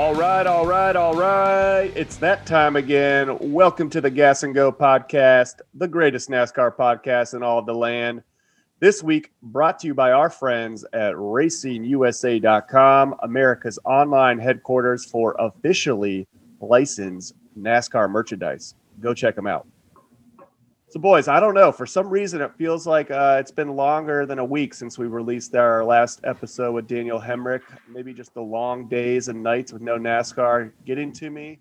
[0.00, 1.92] All right, all right, all right.
[1.94, 3.36] It's that time again.
[3.38, 7.74] Welcome to the Gas and Go podcast, the greatest NASCAR podcast in all of the
[7.74, 8.22] land.
[8.78, 16.26] This week, brought to you by our friends at racingusa.com, America's online headquarters for officially
[16.62, 18.76] licensed NASCAR merchandise.
[19.00, 19.66] Go check them out.
[20.90, 21.70] So, boys, I don't know.
[21.70, 25.06] For some reason, it feels like uh, it's been longer than a week since we
[25.06, 27.60] released our last episode with Daniel Hemric.
[27.88, 31.60] Maybe just the long days and nights with no NASCAR getting to me.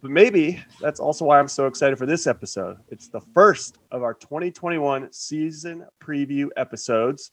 [0.00, 2.76] But maybe that's also why I'm so excited for this episode.
[2.88, 7.32] It's the first of our 2021 season preview episodes.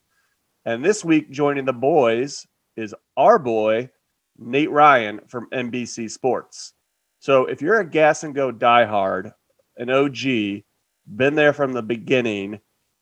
[0.65, 3.91] And this week, joining the boys is our boy,
[4.39, 6.73] Nate Ryan from NBC Sports.
[7.19, 9.31] So if you're a gas and go diehard,
[9.77, 10.63] an OG,
[11.07, 12.59] been there from the beginning.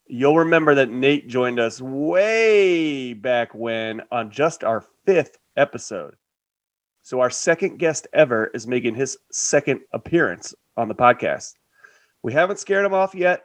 [0.08, 6.16] You'll remember that Nate joined us way back when on just our fifth episode.
[7.03, 11.53] So, our second guest ever is making his second appearance on the podcast.
[12.22, 13.44] We haven't scared him off yet.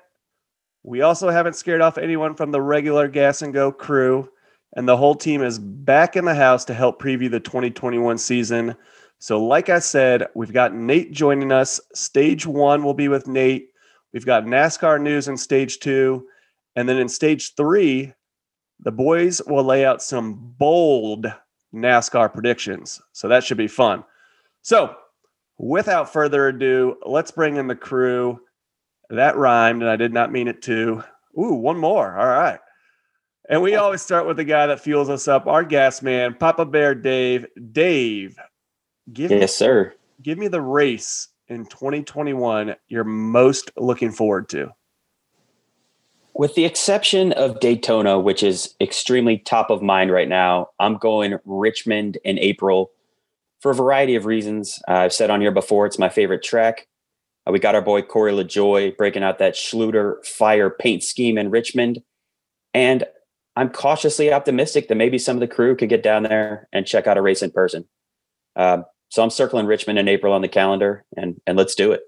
[0.82, 4.28] We also haven't scared off anyone from the regular Gas and Go crew.
[4.74, 8.74] And the whole team is back in the house to help preview the 2021 season.
[9.18, 11.80] So, like I said, we've got Nate joining us.
[11.94, 13.71] Stage one will be with Nate.
[14.12, 16.26] We've got NASCAR news in stage two.
[16.76, 18.12] And then in stage three,
[18.80, 21.26] the boys will lay out some bold
[21.74, 23.00] NASCAR predictions.
[23.12, 24.04] So that should be fun.
[24.62, 24.94] So
[25.58, 28.40] without further ado, let's bring in the crew.
[29.10, 31.04] That rhymed, and I did not mean it to.
[31.38, 32.18] Ooh, one more.
[32.18, 32.58] All right.
[33.48, 36.64] And we always start with the guy that fuels us up, our gas man, Papa
[36.64, 37.46] Bear Dave.
[37.72, 38.38] Dave,
[39.12, 39.94] give yes, me, sir.
[40.22, 44.70] Give me the race in 2021 you're most looking forward to?
[46.34, 51.38] With the exception of Daytona, which is extremely top of mind right now, I'm going
[51.44, 52.90] Richmond in April
[53.60, 54.80] for a variety of reasons.
[54.88, 56.88] Uh, I've said on here before, it's my favorite track.
[57.46, 61.50] Uh, we got our boy Corey LaJoie breaking out that Schluter fire paint scheme in
[61.50, 62.02] Richmond.
[62.72, 63.04] And
[63.54, 67.06] I'm cautiously optimistic that maybe some of the crew could get down there and check
[67.06, 67.86] out a race in person.
[68.56, 72.00] Uh, so I'm circling Richmond in April on the calendar, and and let's do it.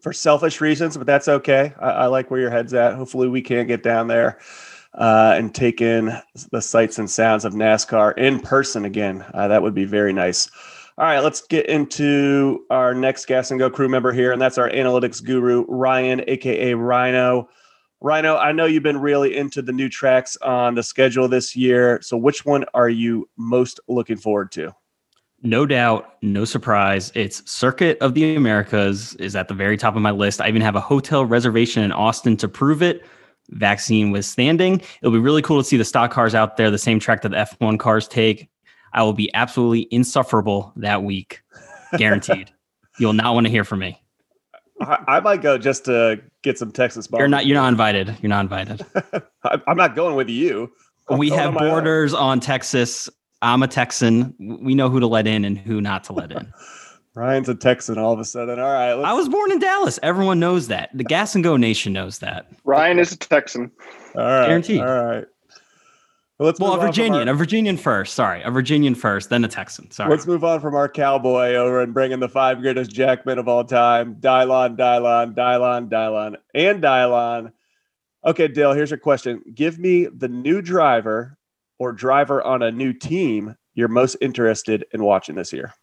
[0.00, 1.74] For selfish reasons, but that's okay.
[1.78, 2.96] I, I like where your head's at.
[2.96, 4.40] Hopefully, we can get down there
[4.94, 6.12] uh, and take in
[6.50, 9.24] the sights and sounds of NASCAR in person again.
[9.32, 10.50] Uh, that would be very nice.
[10.98, 14.58] All right, let's get into our next Gas and Go crew member here, and that's
[14.58, 17.48] our analytics guru, Ryan, aka Rhino.
[18.00, 22.00] Rhino, I know you've been really into the new tracks on the schedule this year.
[22.02, 24.74] So, which one are you most looking forward to?
[25.42, 27.10] No doubt, no surprise.
[27.14, 30.40] It's Circuit of the Americas is at the very top of my list.
[30.40, 33.02] I even have a hotel reservation in Austin to prove it.
[33.50, 34.80] Vaccine withstanding.
[35.02, 37.30] It'll be really cool to see the stock cars out there, the same track that
[37.30, 38.48] the F1 cars take.
[38.92, 41.42] I will be absolutely insufferable that week,
[41.96, 42.52] guaranteed.
[42.98, 44.00] You'll not want to hear from me.
[44.80, 47.08] I, I might go just to get some Texas.
[47.12, 47.46] You're not.
[47.46, 48.16] You're not invited.
[48.20, 48.84] You're not invited.
[49.66, 50.70] I'm not going with you.
[51.08, 53.08] I'm we have borders on Texas
[53.42, 54.34] I'm a Texan.
[54.62, 56.52] We know who to let in and who not to let in.
[57.14, 58.58] Ryan's a Texan all of a sudden.
[58.58, 58.92] All right.
[58.92, 59.98] I was born in Dallas.
[60.02, 60.88] Everyone knows that.
[60.94, 62.46] The Gas and Go Nation knows that.
[62.64, 63.70] Ryan is a Texan.
[64.14, 64.46] All right.
[64.46, 64.80] Guaranteed.
[64.80, 65.26] All right.
[66.38, 67.34] Well, let's well a Virginian, our...
[67.34, 68.14] a Virginian first.
[68.14, 69.90] Sorry, a Virginian first, then a Texan.
[69.90, 70.10] Sorry.
[70.10, 73.46] Let's move on from our cowboy over and bring in the five greatest jackmen of
[73.46, 77.52] all time: Dylan, Dylan, Dylan, Dylan, and Dylan.
[78.24, 78.72] Okay, Dale.
[78.72, 81.38] Here's your question: Give me the new driver
[81.82, 85.74] or driver on a new team you're most interested in watching this year?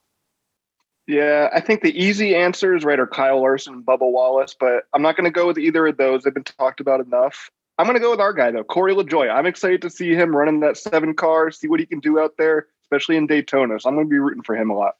[1.08, 5.02] Yeah, I think the easy answers, right, are Kyle Larson and Bubba Wallace, but I'm
[5.02, 6.24] not going to go with either of those.
[6.24, 7.50] They've been talked about enough.
[7.78, 9.30] I'm going to go with our guy, though, Corey LaJoie.
[9.30, 12.36] I'm excited to see him running that seven car, see what he can do out
[12.38, 13.78] there, especially in Daytona.
[13.80, 14.96] So I'm going to be rooting for him a lot.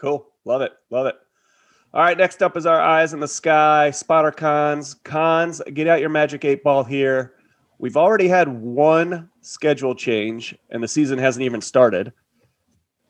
[0.00, 0.26] Cool.
[0.44, 0.72] Love it.
[0.90, 1.16] Love it.
[1.94, 4.94] All right, next up is our eyes in the sky, spotter cons.
[5.04, 7.34] Cons, get out your magic eight ball here.
[7.78, 12.12] We've already had one schedule change, and the season hasn't even started.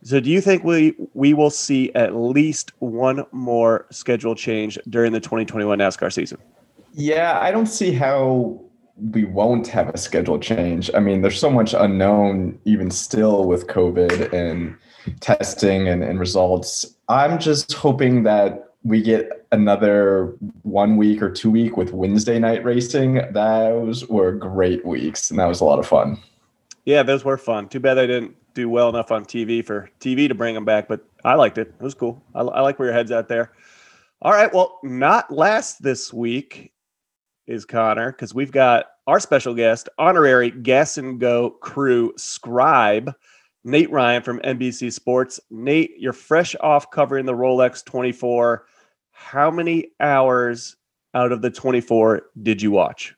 [0.03, 5.13] So, do you think we we will see at least one more schedule change during
[5.13, 6.39] the 2021 NASCAR season?
[6.93, 8.61] Yeah, I don't see how
[8.97, 10.91] we won't have a schedule change.
[10.95, 14.77] I mean, there's so much unknown, even still with COVID and
[15.21, 16.95] testing and, and results.
[17.09, 22.63] I'm just hoping that we get another one week or two week with Wednesday night
[22.65, 23.21] racing.
[23.33, 26.19] Those were great weeks, and that was a lot of fun.
[26.85, 27.69] Yeah, those were fun.
[27.69, 30.87] Too bad they didn't do well enough on TV for TV to bring them back,
[30.87, 31.69] but I liked it.
[31.69, 32.23] It was cool.
[32.35, 33.53] I, I like where your head's at there.
[34.23, 34.53] All right.
[34.53, 36.73] Well, not last this week
[37.47, 43.15] is Connor because we've got our special guest, honorary Gas and Go crew scribe,
[43.65, 45.41] Nate Ryan from NBC Sports.
[45.51, 48.67] Nate, you're fresh off covering the Rolex 24.
[49.15, 50.77] How many hours
[51.15, 53.15] out of the 24 did you watch?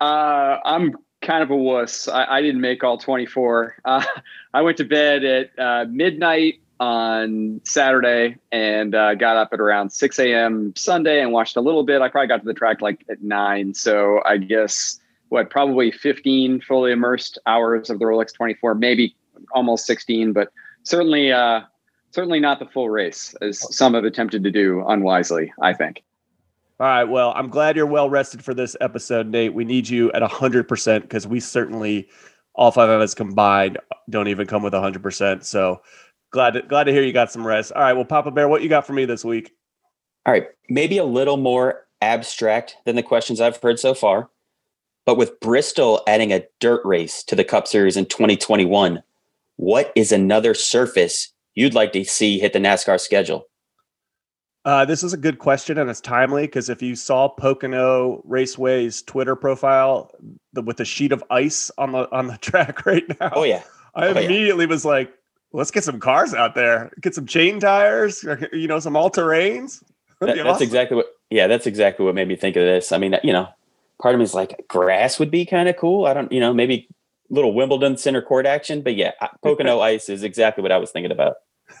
[0.00, 2.08] Uh, I'm kind of a wuss.
[2.08, 3.76] I, I didn't make all 24.
[3.84, 4.04] Uh,
[4.54, 9.90] I went to bed at uh, midnight on Saturday and uh, got up at around
[9.90, 10.72] 6 a.m.
[10.74, 12.00] Sunday and watched a little bit.
[12.00, 13.74] I probably got to the track like at nine.
[13.74, 19.14] So I guess what probably 15 fully immersed hours of the Rolex 24, maybe
[19.52, 20.48] almost 16, but
[20.84, 21.60] certainly uh,
[22.10, 25.52] certainly not the full race as some have attempted to do unwisely.
[25.60, 26.02] I think.
[26.80, 27.04] All right.
[27.04, 29.52] Well, I'm glad you're well rested for this episode, Nate.
[29.52, 32.08] We need you at 100% because we certainly,
[32.54, 33.76] all five of us combined,
[34.08, 35.44] don't even come with 100%.
[35.44, 35.82] So
[36.30, 37.70] glad to, glad to hear you got some rest.
[37.72, 37.92] All right.
[37.92, 39.54] Well, Papa Bear, what you got for me this week?
[40.24, 40.46] All right.
[40.70, 44.30] Maybe a little more abstract than the questions I've heard so far.
[45.04, 49.02] But with Bristol adding a dirt race to the Cup Series in 2021,
[49.56, 53.46] what is another surface you'd like to see hit the NASCAR schedule?
[54.64, 59.00] Uh, this is a good question and it's timely because if you saw Pocono Raceway's
[59.02, 60.10] Twitter profile
[60.52, 63.62] the, with a sheet of ice on the on the track right now, oh yeah,
[63.94, 64.70] I oh, immediately yeah.
[64.70, 65.12] was like,
[65.52, 69.82] let's get some cars out there, get some chain tires, you know, some all terrains.
[70.20, 70.62] That, that's awesome.
[70.62, 71.06] exactly what.
[71.30, 72.92] Yeah, that's exactly what made me think of this.
[72.92, 73.48] I mean, you know,
[74.02, 76.04] part of me is like grass would be kind of cool.
[76.04, 76.88] I don't, you know, maybe
[77.30, 79.12] little Wimbledon center court action, but yeah,
[79.42, 81.36] Pocono ice is exactly what I was thinking about.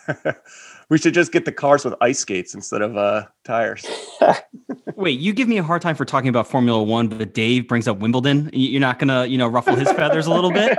[0.88, 3.84] we should just get the cars with ice skates instead of uh, tires.
[4.96, 7.88] Wait, you give me a hard time for talking about Formula One, but Dave brings
[7.88, 8.50] up Wimbledon.
[8.52, 10.78] You're not gonna, you know, ruffle his feathers a little bit.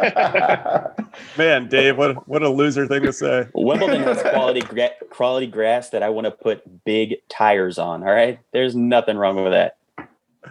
[1.38, 3.48] Man, Dave, what what a loser thing to say.
[3.54, 8.04] Wimbledon has quality gra- quality grass that I want to put big tires on.
[8.04, 9.78] All right, there's nothing wrong with that.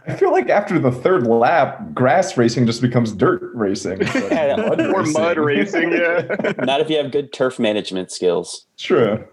[0.07, 3.99] I feel like after the third lap, grass racing just becomes dirt racing.
[3.99, 5.13] Like mud or racing.
[5.13, 6.53] mud racing, yeah.
[6.59, 8.67] Not if you have good turf management skills.
[8.79, 9.27] True.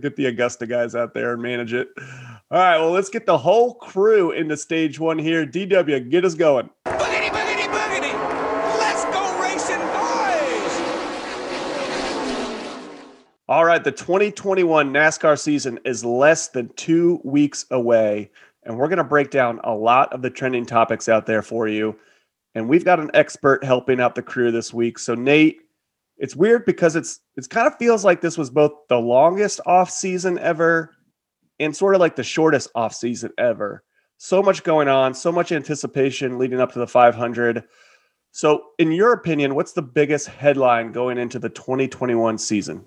[0.00, 1.88] Get the Augusta guys out there and manage it.
[2.50, 5.46] All right, well, let's get the whole crew into stage one here.
[5.46, 6.70] DW, get us going.
[6.86, 8.12] Boogity, boogity, boogity.
[8.78, 10.80] Let's go racing, boys.
[13.48, 18.30] All right, the 2021 NASCAR season is less than two weeks away
[18.70, 21.66] and we're going to break down a lot of the trending topics out there for
[21.66, 21.96] you.
[22.54, 24.96] And we've got an expert helping out the crew this week.
[24.96, 25.58] So Nate,
[26.18, 29.90] it's weird because it's it's kind of feels like this was both the longest off
[29.90, 30.94] season ever
[31.58, 33.82] and sort of like the shortest off season ever.
[34.18, 37.64] So much going on, so much anticipation leading up to the 500.
[38.30, 42.84] So, in your opinion, what's the biggest headline going into the 2021 season?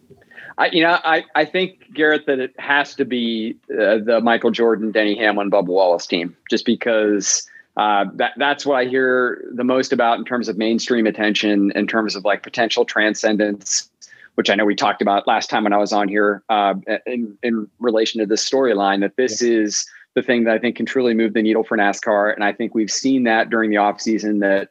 [0.57, 4.51] I, you know, I, I think Garrett that it has to be uh, the Michael
[4.51, 7.47] Jordan, Denny Hamlin, Bubba Wallace team, just because
[7.77, 11.87] uh, that that's what I hear the most about in terms of mainstream attention, in
[11.87, 13.89] terms of like potential transcendence,
[14.35, 16.75] which I know we talked about last time when I was on here uh,
[17.07, 18.99] in in relation to this storyline.
[18.99, 19.57] That this yeah.
[19.57, 22.53] is the thing that I think can truly move the needle for NASCAR, and I
[22.53, 24.69] think we've seen that during the offseason that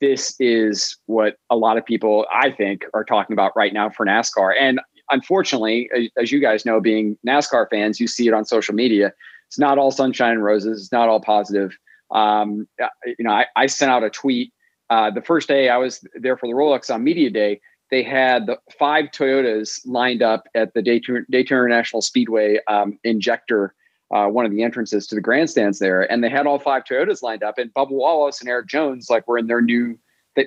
[0.00, 4.06] this is what a lot of people I think are talking about right now for
[4.06, 4.54] NASCAR.
[4.58, 9.12] And unfortunately, as you guys know, being NASCAR fans, you see it on social media.
[9.46, 10.82] It's not all sunshine and roses.
[10.82, 11.76] It's not all positive.
[12.10, 12.68] Um,
[13.06, 14.52] you know, I, I, sent out a tweet
[14.90, 17.60] uh, the first day I was there for the Rolex on Media Day.
[17.90, 23.74] They had the five Toyotas lined up at the Daytona, International Speedway um, injector,
[24.12, 27.22] uh, one of the entrances to the grandstands there, and they had all five Toyotas
[27.22, 27.58] lined up.
[27.58, 29.98] And Bubba Wallace and Erik Jones, like, were in their new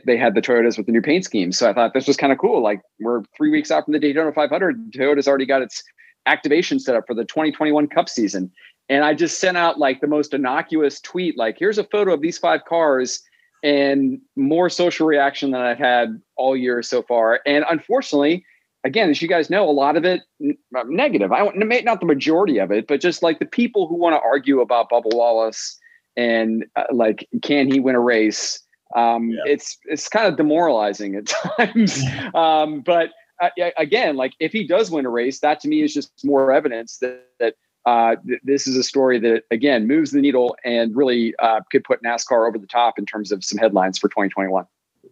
[0.05, 1.51] they, had the Toyotas with the new paint scheme.
[1.51, 2.61] So I thought this was kind of cool.
[2.61, 4.93] Like we're three weeks out from the Daytona 500.
[4.93, 5.83] Toyota's already got its
[6.25, 8.51] activation set up for the 2021 Cup season.
[8.89, 12.21] And I just sent out like the most innocuous tweet, like, here's a photo of
[12.21, 13.23] these five cars
[13.63, 17.39] and more social reaction than I've had all year so far.
[17.45, 18.45] And unfortunately,
[18.83, 20.21] again, as you guys know, a lot of it
[20.75, 21.31] uh, negative.
[21.31, 24.59] I not the majority of it, but just like the people who want to argue
[24.59, 25.79] about Bubba Wallace
[26.15, 28.59] and uh, like, can he win a race?
[28.95, 29.41] Um, yeah.
[29.45, 32.03] It's it's kind of demoralizing at times.
[32.35, 35.93] um, but uh, again, like if he does win a race, that to me is
[35.93, 40.21] just more evidence that, that uh, th- this is a story that again moves the
[40.21, 43.97] needle and really uh, could put NASCAR over the top in terms of some headlines
[43.97, 44.65] for 2021.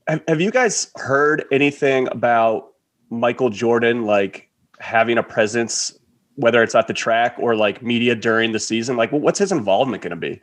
[0.07, 2.73] Have, have you guys heard anything about
[3.09, 5.97] Michael Jordan like having a presence,
[6.35, 8.95] whether it's at the track or like media during the season?
[8.95, 10.41] Like, what's his involvement going to be?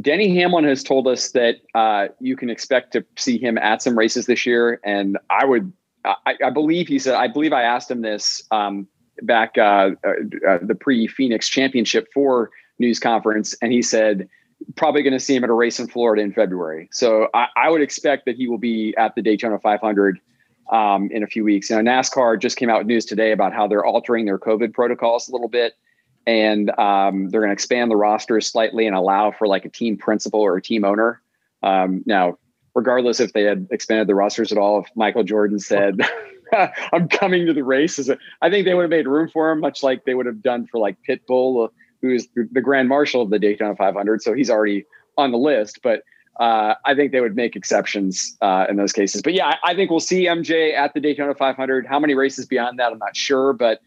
[0.00, 3.98] Denny Hamlin has told us that uh, you can expect to see him at some
[3.98, 5.72] races this year, and I would,
[6.04, 8.86] I, I believe he said, I believe I asked him this um,
[9.22, 10.10] back uh, uh,
[10.46, 14.28] uh the pre-Phoenix Championship for news conference, and he said
[14.76, 16.88] probably going to see him at a race in Florida in February.
[16.92, 20.18] So I, I, would expect that he will be at the Daytona 500
[20.72, 21.70] um, in a few weeks.
[21.70, 25.28] Know, NASCAR just came out with news today about how they're altering their COVID protocols
[25.28, 25.74] a little bit,
[26.26, 29.96] and um, they're going to expand the rosters slightly and allow for like a team
[29.96, 31.22] principal or a team owner.
[31.62, 32.38] Um, now,
[32.74, 36.00] regardless if they had expanded the rosters at all, if Michael Jordan said,
[36.92, 37.98] "I'm coming to the race,"
[38.42, 40.66] I think they would have made room for him, much like they would have done
[40.66, 41.70] for like Pitbull,
[42.02, 44.22] who is the Grand Marshal of the Daytona 500.
[44.22, 44.84] So he's already
[45.16, 46.02] on the list, but
[46.38, 49.22] uh, I think they would make exceptions uh, in those cases.
[49.22, 51.84] But yeah, I, I, think we'll see MJ at the Daytona 500.
[51.84, 53.52] How many races beyond that, I'm not sure.
[53.52, 53.80] But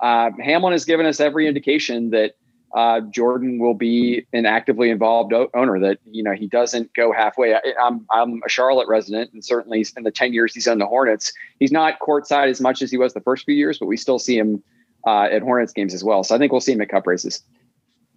[0.00, 2.34] uh, Hamlin has given us every indication that
[2.74, 5.80] uh, Jordan will be an actively involved o- owner.
[5.80, 7.54] That you know he doesn't go halfway.
[7.54, 10.78] I, am I'm, I'm a Charlotte resident, and certainly in the 10 years he's on
[10.78, 13.86] the Hornets, he's not courtside as much as he was the first few years, but
[13.86, 14.62] we still see him
[15.06, 16.22] uh, at Hornets games as well.
[16.24, 17.42] So I think we'll see him at Cup races.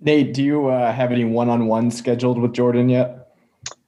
[0.01, 3.33] Nate, do you uh, have any one-on-one scheduled with Jordan yet?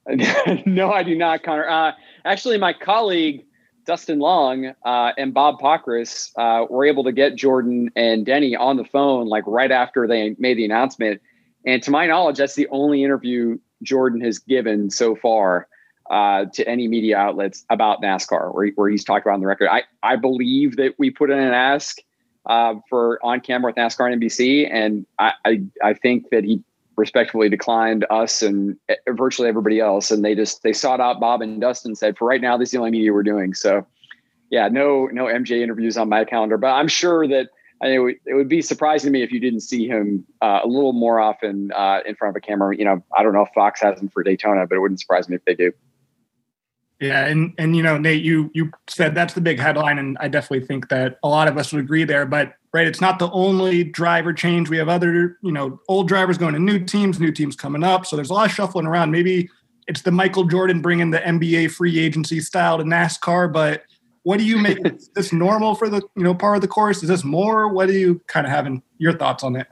[0.65, 1.67] no, I do not, Connor.
[1.67, 1.91] Uh,
[2.25, 3.45] actually, my colleague
[3.85, 8.77] Dustin Long uh, and Bob Pockrass uh, were able to get Jordan and Denny on
[8.77, 11.21] the phone like right after they made the announcement.
[11.65, 15.67] And to my knowledge, that's the only interview Jordan has given so far
[16.09, 19.69] uh, to any media outlets about NASCAR, where, where he's talked about on the record.
[19.69, 21.97] I, I believe that we put in an ask
[22.45, 26.63] uh, for on camera with NASCAR and NBC, and I, I, I think that he
[27.01, 28.77] respectfully declined us and
[29.09, 30.11] virtually everybody else.
[30.11, 32.71] And they just they sought out Bob and Dustin said, for right now, this is
[32.71, 33.53] the only media we're doing.
[33.53, 33.85] So
[34.49, 37.49] yeah, no no MJ interviews on my calendar, but I'm sure that
[37.81, 40.59] I it would, it would be surprising to me if you didn't see him uh,
[40.63, 42.77] a little more often uh, in front of a camera.
[42.77, 45.27] You know, I don't know if Fox has him for Daytona, but it wouldn't surprise
[45.27, 45.71] me if they do.
[47.01, 50.27] Yeah, and and you know, Nate, you you said that's the big headline, and I
[50.27, 52.27] definitely think that a lot of us would agree there.
[52.27, 54.69] But right, it's not the only driver change.
[54.69, 58.05] We have other, you know, old drivers going to new teams, new teams coming up.
[58.05, 59.09] So there's a lot of shuffling around.
[59.09, 59.49] Maybe
[59.87, 63.51] it's the Michael Jordan bringing the NBA free agency style to NASCAR.
[63.51, 63.81] But
[64.21, 64.77] what do you make
[65.15, 67.01] this normal for the you know part of the course?
[67.01, 67.67] Is this more?
[67.73, 69.65] What do you kind of having your thoughts on it?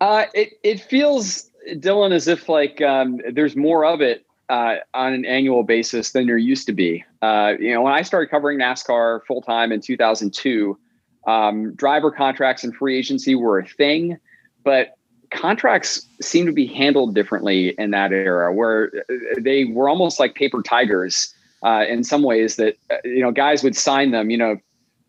[0.00, 5.12] Uh, it it feels Dylan as if like um, there's more of it uh, on
[5.12, 7.04] an annual basis than there used to be.
[7.22, 10.78] Uh, you know, when I started covering NASCAR full time in 2002,
[11.26, 14.18] um, driver contracts and free agency were a thing,
[14.62, 14.96] but
[15.30, 20.34] contracts seemed to be handled differently in that era, where uh, they were almost like
[20.34, 22.56] paper tigers uh, in some ways.
[22.56, 24.30] That uh, you know, guys would sign them.
[24.30, 24.56] You know,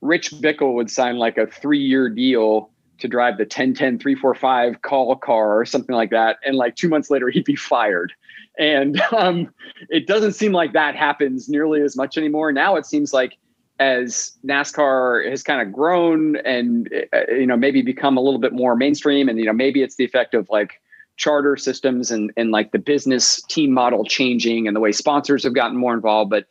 [0.02, 5.16] Rich Bickle would sign like a three-year deal to drive the 10 10 345 call
[5.16, 8.14] car or something like that and like two months later he'd be fired
[8.58, 9.54] and um,
[9.90, 12.52] it doesn't seem like that happens nearly as much anymore.
[12.52, 13.38] Now it seems like
[13.80, 18.54] as NASCAR has kind of grown and uh, you know maybe become a little bit
[18.54, 20.82] more mainstream, and you know maybe it's the effect of like
[21.18, 25.54] charter systems and and like the business team model changing and the way sponsors have
[25.54, 26.46] gotten more involved, but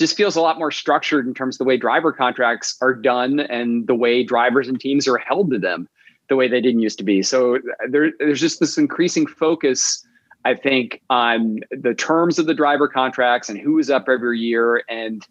[0.00, 3.38] just feels a lot more structured in terms of the way driver contracts are done
[3.38, 5.88] and the way drivers and teams are held to them
[6.28, 7.22] the way they didn't used to be.
[7.22, 10.04] So uh, there, there's just this increasing focus
[10.44, 14.82] I think on the terms of the driver contracts and who is up every year.
[14.88, 15.22] And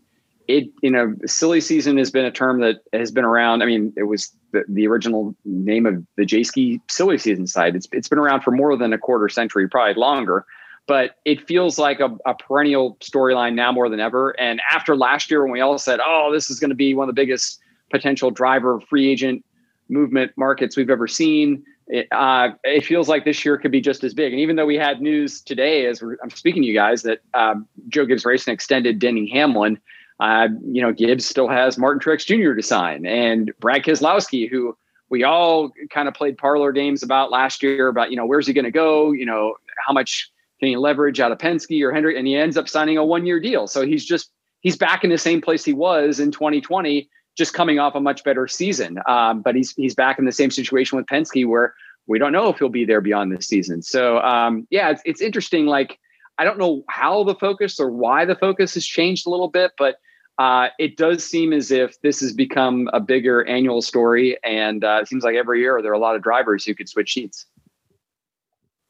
[0.48, 3.64] it, you know, silly season has been a term that has been around.
[3.64, 7.76] I mean, it was the, the original name of the Jayski silly season side.
[7.76, 10.46] It's, it's been around for more than a quarter century, probably longer,
[10.90, 14.32] but it feels like a, a perennial storyline now more than ever.
[14.40, 17.08] And after last year, when we all said, oh, this is going to be one
[17.08, 17.60] of the biggest
[17.92, 19.46] potential driver free agent
[19.88, 24.04] movement markets we've ever seen it, uh, it feels like this year could be just
[24.04, 24.32] as big.
[24.32, 27.68] And even though we had news today, as I'm speaking to you guys, that um,
[27.90, 29.80] Joe Gibbs Racing extended Denny Hamlin,
[30.20, 32.54] uh, you know, Gibbs still has Martin Truex Jr.
[32.54, 34.78] to sign, and Brad Keselowski, who
[35.10, 38.54] we all kind of played parlor games about last year about, you know, where's he
[38.54, 39.12] going to go?
[39.12, 39.56] You know,
[39.88, 42.18] how much can he leverage out of Penske or Hendrick?
[42.18, 43.68] And he ends up signing a one year deal.
[43.68, 47.80] So he's just, he's back in the same place he was in 2020 just coming
[47.80, 49.00] off a much better season.
[49.08, 51.74] Um, but he's he's back in the same situation with Penske where
[52.06, 53.82] we don't know if he'll be there beyond this season.
[53.82, 55.66] So um, yeah, it's it's interesting.
[55.66, 55.98] Like
[56.38, 59.72] I don't know how the focus or why the focus has changed a little bit,
[59.78, 59.96] but
[60.38, 65.00] uh, it does seem as if this has become a bigger annual story, and uh,
[65.02, 67.46] it seems like every year there are a lot of drivers who could switch seats.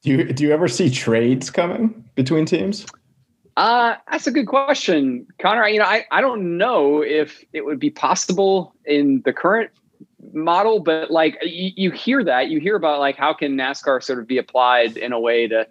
[0.04, 2.86] Do you do you ever see trades coming between teams?
[3.58, 5.68] Uh, that's a good question, Connor.
[5.68, 9.72] You know, I, I don't know if it would be possible in the current
[10.32, 14.20] model, but like you, you hear that, you hear about like how can NASCAR sort
[14.20, 15.68] of be applied in a way to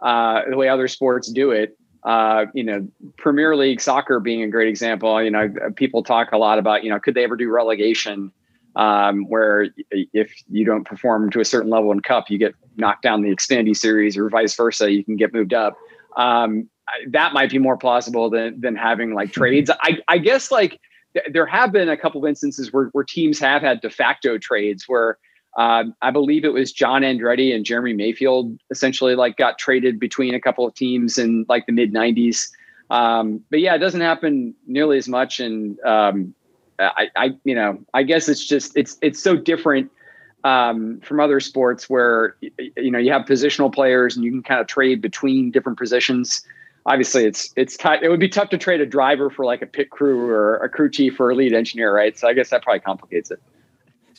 [0.00, 1.78] uh, the way other sports do it.
[2.02, 5.22] Uh, you know, Premier League soccer being a great example.
[5.22, 8.32] You know, people talk a lot about you know could they ever do relegation,
[8.76, 13.02] um, where if you don't perform to a certain level in Cup, you get knocked
[13.02, 15.76] down the Xfinity Series, or vice versa, you can get moved up.
[16.16, 16.68] Um,
[17.08, 19.70] that might be more plausible than than having like trades.
[19.82, 20.80] I, I guess like
[21.14, 24.38] th- there have been a couple of instances where, where teams have had de facto
[24.38, 25.18] trades where
[25.56, 30.34] um, I believe it was John Andretti and Jeremy Mayfield essentially like got traded between
[30.34, 32.48] a couple of teams in like the mid 90s.
[32.88, 35.40] Um, but yeah, it doesn't happen nearly as much.
[35.40, 36.34] And um,
[36.80, 39.90] I, I, you know, I guess it's just it's it's so different
[40.44, 44.60] um, from other sports where you know you have positional players and you can kind
[44.60, 46.42] of trade between different positions.
[46.86, 49.66] Obviously, it's it's t- it would be tough to trade a driver for like a
[49.66, 52.18] pit crew or a crew chief or a lead engineer, right?
[52.18, 53.40] So I guess that probably complicates it.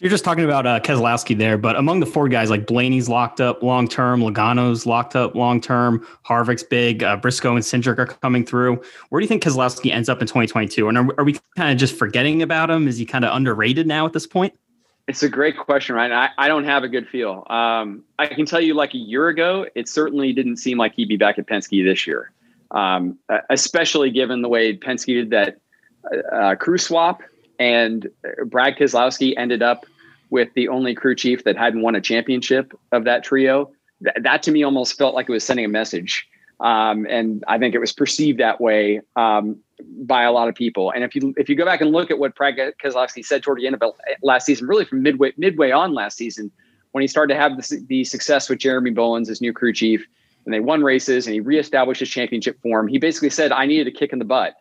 [0.01, 3.39] You're just talking about uh, Keselowski there, but among the Ford guys, like Blaney's locked
[3.39, 8.07] up long term, Logano's locked up long term, Harvick's big, uh, Briscoe and Cindric are
[8.07, 8.81] coming through.
[9.09, 10.89] Where do you think Keselowski ends up in 2022?
[10.89, 12.87] And are, are we kind of just forgetting about him?
[12.87, 14.55] Is he kind of underrated now at this point?
[15.07, 16.13] It's a great question, Ryan.
[16.13, 17.45] I, I don't have a good feel.
[17.47, 21.09] Um, I can tell you, like a year ago, it certainly didn't seem like he'd
[21.09, 22.31] be back at Penske this year,
[22.71, 23.19] um,
[23.51, 25.59] especially given the way Penske did that
[26.33, 27.21] uh, crew swap
[27.61, 28.09] and
[28.47, 29.85] Brad Keselowski ended up
[30.31, 33.69] with the only crew chief that hadn't won a championship of that trio.
[34.03, 36.27] Th- that to me almost felt like it was sending a message.
[36.59, 39.57] Um, and I think it was perceived that way um,
[40.03, 40.91] by a lot of people.
[40.91, 43.59] And if you if you go back and look at what Brad Keselowski said toward
[43.59, 46.51] the end of last season, really from midway midway on last season,
[46.91, 50.05] when he started to have the, the success with Jeremy Bullins as new crew chief,
[50.45, 53.87] and they won races, and he reestablished his championship form, he basically said, "I needed
[53.87, 54.53] a kick in the butt."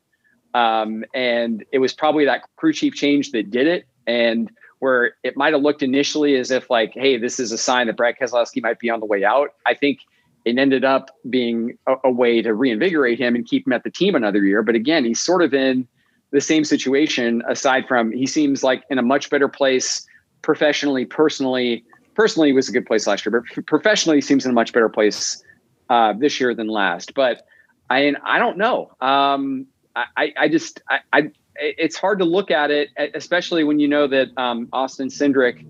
[0.55, 3.87] Um, and it was probably that crew chief change that did it.
[4.07, 7.87] And where it might have looked initially as if like, hey, this is a sign
[7.87, 9.51] that Brad Keselowski might be on the way out.
[9.67, 10.01] I think
[10.45, 13.91] it ended up being a, a, way to reinvigorate him and keep him at the
[13.91, 14.63] team another year.
[14.63, 15.87] But again, he's sort of in
[16.33, 17.43] the same situation.
[17.47, 20.07] Aside from he seems like in a much better place
[20.43, 21.85] professionally, personally.
[22.15, 24.89] Personally, was a good place last year, but professionally, he seems in a much better
[24.89, 25.43] place
[25.89, 27.15] uh, this year than last.
[27.15, 27.47] But
[27.89, 28.91] I, I don't know.
[29.01, 33.89] Um, I, I just, I, I it's hard to look at it, especially when you
[33.89, 35.67] know that um, Austin Cindric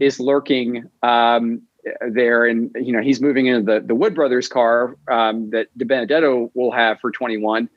[0.00, 1.62] is lurking um,
[2.10, 6.50] there, and you know he's moving into the the Wood Brothers car um, that DiBenedetto
[6.54, 7.68] will have for 21.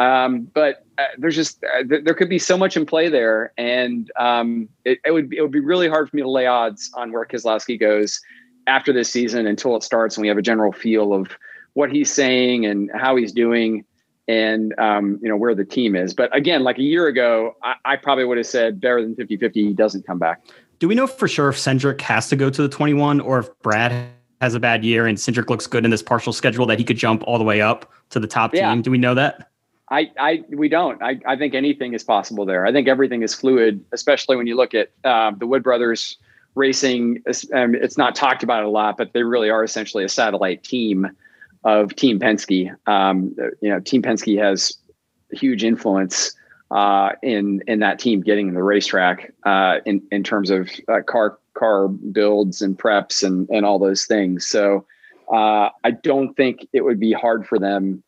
[0.00, 3.52] Um, but uh, there's just uh, th- there could be so much in play there,
[3.58, 6.90] and um, it, it, would it would be really hard for me to lay odds
[6.94, 8.20] on where Keselowski goes
[8.68, 11.36] after this season until it starts and we have a general feel of
[11.72, 13.84] what he's saying and how he's doing
[14.28, 16.14] and um, you know where the team is.
[16.14, 19.54] But again, like a year ago, I, I probably would have said better than 50-50
[19.54, 20.42] he doesn't come back.
[20.78, 23.48] Do we know for sure if Cindric has to go to the 21 or if
[23.62, 24.10] Brad
[24.40, 26.96] has a bad year and Cindric looks good in this partial schedule that he could
[26.96, 28.72] jump all the way up to the top yeah.
[28.72, 28.82] team?
[28.82, 29.50] Do we know that?
[29.90, 31.02] I, I we don't.
[31.02, 32.66] I, I think anything is possible there.
[32.66, 36.18] I think everything is fluid, especially when you look at uh, the Wood Brothers
[36.54, 37.22] racing.
[37.54, 41.08] Um, it's not talked about a lot, but they really are essentially a satellite team
[41.68, 42.74] of Team Penske.
[42.88, 44.78] Um, you know, Team Penske has
[45.30, 46.34] huge influence
[46.70, 51.00] uh, in in that team getting in the racetrack uh, in in terms of uh,
[51.06, 54.46] car car builds and preps and and all those things.
[54.46, 54.86] So
[55.30, 58.02] uh, I don't think it would be hard for them.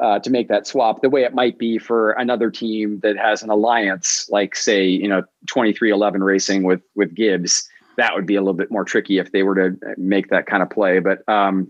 [0.00, 3.42] Uh, to make that swap the way it might be for another team that has
[3.42, 8.40] an alliance like say you know 23XI racing with with gibbs that would be a
[8.40, 11.66] little bit more tricky if they were to make that kind of play but um,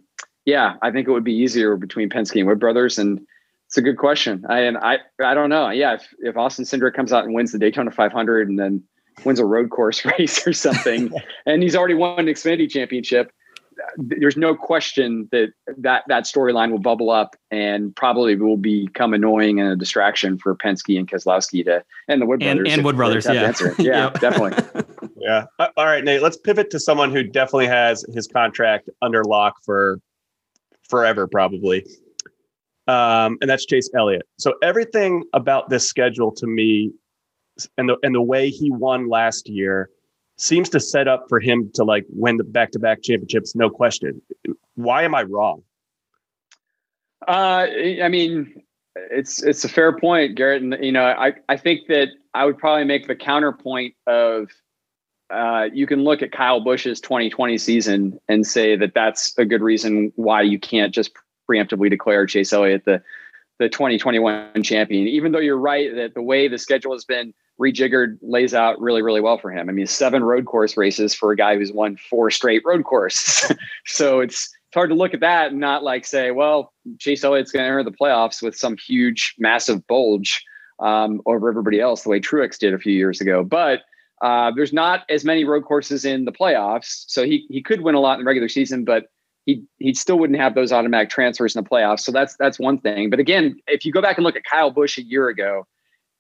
[0.49, 2.99] yeah, I think it would be easier between Penske and Wood Brothers.
[2.99, 3.21] And
[3.67, 4.47] it's a good question.
[4.49, 5.69] I, and I, I don't know.
[5.69, 5.97] Yeah.
[5.97, 8.83] If, if Austin Cindric comes out and wins the Daytona 500 and then
[9.27, 11.13] wins a road course race or something,
[11.47, 13.31] and he's already won an Xfinity championship,
[13.99, 19.61] there's no question that that, that storyline will bubble up and probably will become annoying
[19.61, 22.69] and a distraction for Penske and Keselowski to, and the Wood Brothers.
[22.71, 23.27] And Wood Brothers.
[23.27, 23.53] Yeah.
[23.79, 24.65] Yeah, definitely.
[25.19, 25.45] Yeah.
[25.59, 30.01] All right, Nate, let's pivot to someone who definitely has his contract under lock for
[30.89, 31.85] forever, probably.
[32.87, 34.23] Um, and that's Chase Elliott.
[34.39, 36.91] So everything about this schedule to me,
[37.77, 39.91] and the and the way he won last year,
[40.37, 43.69] seems to set up for him to like win the back to back championships, no
[43.69, 44.23] question.
[44.75, 45.63] Why am I wrong?
[47.27, 47.67] Uh,
[48.03, 48.63] I mean,
[49.11, 50.63] it's it's a fair point, Garrett.
[50.63, 54.49] And you know, I I think that I would probably make the counterpoint of
[55.31, 59.63] uh, you can look at Kyle Busch's 2020 season and say that that's a good
[59.63, 61.11] reason why you can't just
[61.51, 63.03] preemptively declare Chase Elliott the
[63.59, 65.09] the 2021 champion.
[65.09, 69.03] Even though you're right that the way the schedule has been rejiggered lays out really
[69.03, 69.69] really well for him.
[69.69, 73.53] I mean, seven road course races for a guy who's won four straight road courses.
[73.87, 77.51] so it's it's hard to look at that and not like say, well, Chase Elliott's
[77.51, 80.45] going to enter the playoffs with some huge, massive bulge
[80.79, 83.43] um, over everybody else, the way Truex did a few years ago.
[83.43, 83.81] But
[84.21, 87.95] uh, there's not as many road courses in the playoffs, so he he could win
[87.95, 89.07] a lot in the regular season, but
[89.47, 92.01] he he still wouldn't have those automatic transfers in the playoffs.
[92.01, 93.11] So that's that's one thing.
[93.11, 95.67] But again, if you go back and look at Kyle Busch a year ago,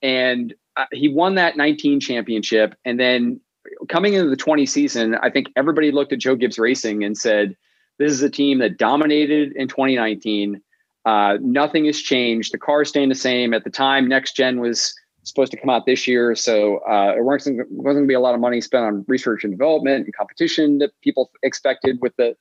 [0.01, 3.41] and uh, he won that 19 championship, and then
[3.89, 7.57] coming into the 20 season, I think everybody looked at Joe Gibbs Racing and said,
[7.99, 10.63] "This is a team that dominated in 2019."
[11.05, 12.53] Uh, nothing has changed.
[12.53, 13.55] The car is staying the same.
[13.55, 14.95] At the time, next gen was
[15.29, 18.21] supposed to come out this year, so uh, it wasn't wasn't going to be a
[18.21, 22.37] lot of money spent on research and development and competition that people expected with the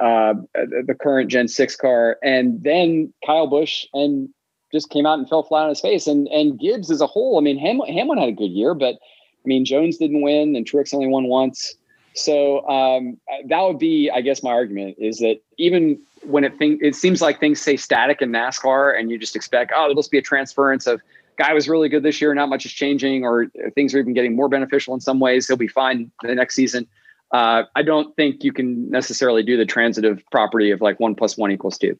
[0.00, 2.16] uh, the current Gen Six car.
[2.22, 4.28] And then Kyle Busch and
[4.72, 6.06] just came out and fell flat on his face.
[6.06, 8.94] And and Gibbs as a whole, I mean, Ham- Hamlin had a good year, but
[8.94, 11.74] I mean, Jones didn't win, and Truex only won once.
[12.14, 16.80] So um, that would be, I guess, my argument is that even when it think
[16.80, 20.12] it seems like things stay static in NASCAR, and you just expect, oh, there'll just
[20.12, 21.02] be a transference of
[21.36, 24.36] guy was really good this year, not much is changing, or things are even getting
[24.36, 25.46] more beneficial in some ways.
[25.46, 26.86] He'll be fine the next season.
[27.32, 31.36] Uh, I don't think you can necessarily do the transitive property of like one plus
[31.36, 31.98] one equals two.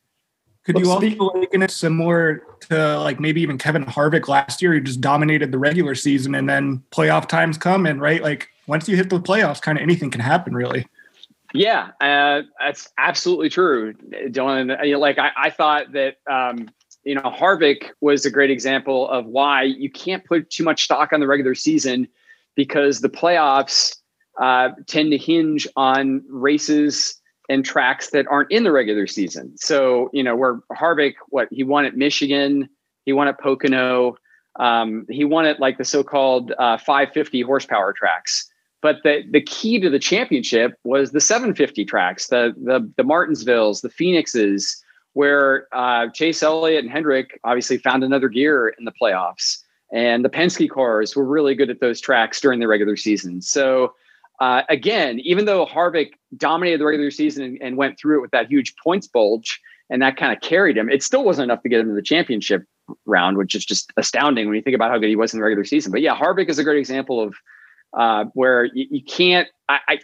[0.64, 4.72] Could you also liken it similar to like maybe even Kevin Harvick last year?
[4.72, 8.88] who just dominated the regular season, and then playoff times come, and right, like once
[8.88, 10.86] you hit the playoffs, kind of anything can happen, really.
[11.52, 14.98] Yeah, uh, that's absolutely true, Dylan.
[14.98, 16.70] Like I, I thought that um,
[17.04, 21.12] you know Harvick was a great example of why you can't put too much stock
[21.12, 22.08] on the regular season
[22.54, 23.96] because the playoffs
[24.40, 29.56] uh, tend to hinge on races and tracks that aren't in the regular season.
[29.56, 32.68] So, you know, where Harvick, what he won at Michigan,
[33.04, 34.16] he won at Pocono,
[34.58, 38.48] um, he won at like the so-called uh, 550 horsepower tracks.
[38.80, 43.80] But the the key to the championship was the 750 tracks, the the the Martinsvilles,
[43.80, 44.83] the Phoenixes,
[45.14, 49.58] where uh, Chase Elliott and Hendrick obviously found another gear in the playoffs,
[49.92, 53.40] and the Penske cars were really good at those tracks during the regular season.
[53.40, 53.94] So
[54.40, 58.32] uh, again, even though Harvick dominated the regular season and, and, went through it with
[58.32, 61.68] that huge points bulge, and that kind of carried him, it still wasn't enough to
[61.68, 62.64] get him to the championship
[63.06, 65.44] round, which is just astounding when you think about how good he was in the
[65.44, 65.92] regular season.
[65.92, 67.34] But yeah, Harvick is a great example of
[67.96, 69.48] uh, where you, you can't.
[69.68, 69.96] I, I,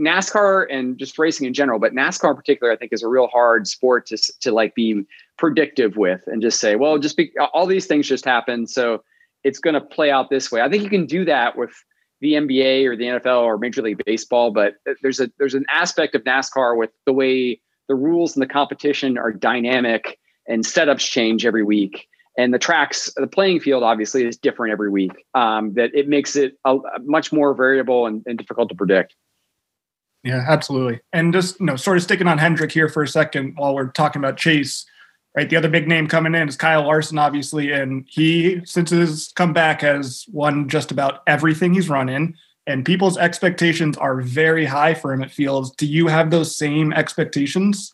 [0.00, 3.26] NASCAR and just racing in general, but NASCAR in particular, I think is a real
[3.26, 5.04] hard sport to to like be
[5.36, 9.02] predictive with and just say, well, just be all these things just happen, so
[9.44, 10.60] it's going to play out this way.
[10.60, 11.72] I think you can do that with
[12.20, 16.14] the NBA or the NFL or Major League Baseball, but there's a there's an aspect
[16.14, 21.44] of NASCAR with the way the rules and the competition are dynamic and setups change
[21.44, 22.08] every week.
[22.38, 25.12] And the tracks, the playing field obviously is different every week.
[25.34, 29.14] Um, that it makes it a, a much more variable and, and difficult to predict.
[30.24, 31.00] Yeah, absolutely.
[31.12, 33.88] And just you know, sort of sticking on Hendrick here for a second while we're
[33.88, 34.86] talking about Chase
[35.36, 35.48] right?
[35.48, 39.80] The other big name coming in is Kyle Larson, obviously, and he, since his comeback,
[39.80, 42.34] has won just about everything he's run in.
[42.66, 45.22] And people's expectations are very high for him.
[45.22, 45.72] It feels.
[45.72, 47.92] Do you have those same expectations?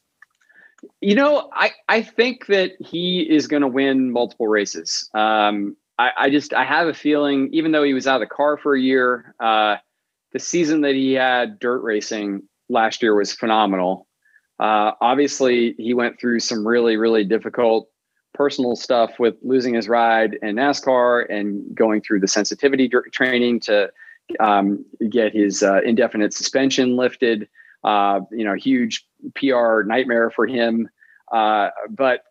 [1.00, 5.08] You know, I I think that he is going to win multiple races.
[5.14, 8.34] Um, I, I, just I have a feeling, even though he was out of the
[8.34, 9.76] car for a year, uh,
[10.32, 14.06] the season that he had dirt racing last year was phenomenal.
[14.61, 17.88] Uh, obviously, he went through some really, really difficult
[18.34, 23.90] personal stuff with losing his ride in NASCAR and going through the sensitivity training to
[24.40, 27.48] um, get his uh, indefinite suspension lifted.
[27.84, 30.88] Uh, you know, huge PR nightmare for him.
[31.32, 32.22] Uh, but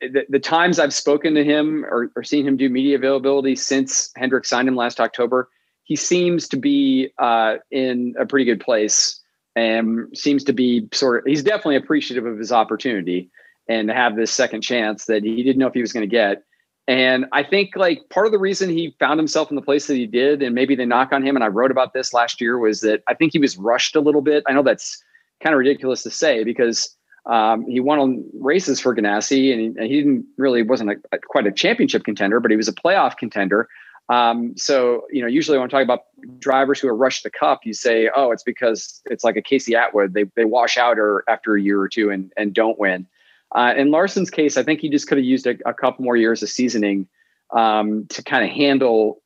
[0.00, 4.10] the, the, times I've spoken to him or, or, seen him do media availability since
[4.16, 5.48] Hendrick signed him last October,
[5.84, 9.20] he seems to be uh, in a pretty good place
[9.54, 13.30] and seems to be sort of he's definitely appreciative of his opportunity
[13.68, 16.10] and to have this second chance that he didn't know if he was going to
[16.10, 16.42] get.
[16.88, 19.96] And I think like part of the reason he found himself in the place that
[19.96, 22.58] he did, and maybe the knock on him, and I wrote about this last year,
[22.58, 24.44] was that I think he was rushed a little bit.
[24.46, 25.02] I know that's
[25.42, 26.96] kind of ridiculous to say because
[27.26, 30.96] um, he won on races for Ganassi, and he, and he didn't really wasn't a,
[31.10, 33.68] a, quite a championship contender, but he was a playoff contender.
[34.08, 36.04] Um, so, you know, usually when I talk about
[36.38, 39.74] drivers who are rushed the cup, you say, oh, it's because it's like a Casey
[39.74, 40.14] Atwood.
[40.14, 43.08] They, they wash out or after a year or two and, and don't win.
[43.56, 46.16] Uh, in Larson's case, I think he just could have used a, a couple more
[46.16, 47.08] years of seasoning
[47.52, 49.22] um, to kind of handle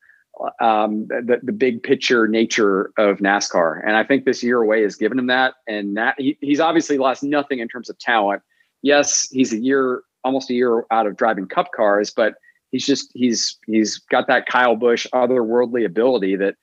[0.61, 3.81] um, the, the big picture nature of NASCAR.
[3.87, 5.55] And I think this year away has given him that.
[5.66, 8.43] And that he, he's obviously lost nothing in terms of talent.
[8.83, 12.35] Yes, he's a year, almost a year out of driving cup cars, but–
[12.71, 16.55] he's just he's he's got that Kyle Busch otherworldly ability that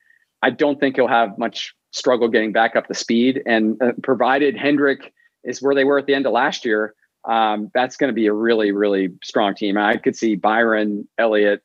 [0.42, 3.42] I don't think he'll have much struggle getting back up the speed.
[3.46, 5.12] And uh, provided Hendrick
[5.44, 8.26] is where they were at the end of last year, um, that's going to be
[8.26, 9.76] a really really strong team.
[9.76, 11.62] I could see Byron, Elliott,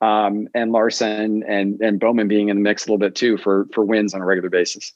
[0.00, 3.66] um, and Larson and and Bowman being in the mix a little bit too for
[3.72, 4.92] for wins on a regular basis.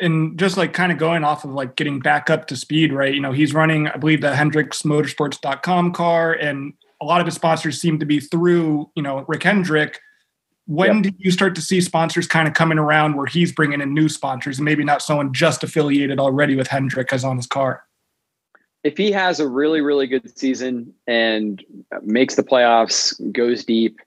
[0.00, 3.14] And just like kind of going off of like getting back up to speed, right?
[3.14, 7.34] You know, he's running, I believe, the Hendricks Motorsports.com car, and a lot of his
[7.34, 10.00] sponsors seem to be through, you know, Rick Hendrick.
[10.66, 11.02] when Yep.
[11.02, 14.08] do you start to see sponsors kind of coming around where he's bringing in new
[14.08, 17.82] sponsors and maybe not someone just affiliated already with Hendrick as on his car?
[18.84, 21.64] If he has a really really good season and
[22.02, 24.00] makes the playoffs goes deep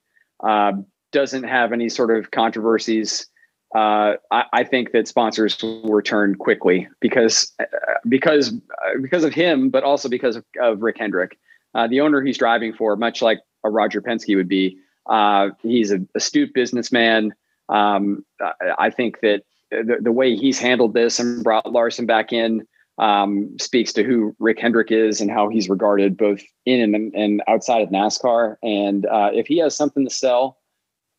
[0.43, 0.73] uh,
[1.11, 3.27] doesn't have any sort of controversies
[3.75, 7.65] uh, I, I think that sponsors will return quickly because uh,
[8.07, 11.37] because uh, because of him but also because of, of rick hendrick.
[11.73, 15.91] Uh, the owner he's driving for much like a roger penske would be uh, he's
[15.91, 17.33] an astute businessman.
[17.67, 22.31] Um, I, I think that the, the way he's handled this and brought larson back
[22.31, 22.65] in
[22.97, 27.43] um, speaks to who Rick Hendrick is and how he's regarded both in and, and
[27.47, 28.55] outside of NASCAR.
[28.63, 30.57] And uh, if he has something to sell,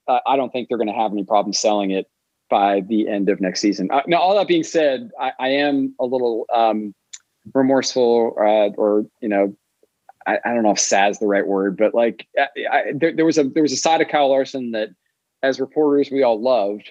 [0.08, 2.06] uh, I don't think they're going to have any problem selling it
[2.48, 3.90] by the end of next season.
[3.90, 6.94] Uh, now, all that being said, I, I am a little um,
[7.54, 9.56] remorseful, uh, or you know,
[10.26, 13.24] I, I, don't know if "sad" is the right word, but like I, there, there
[13.24, 14.90] was a there was a side of Kyle Larson that,
[15.42, 16.90] as reporters, we all loved,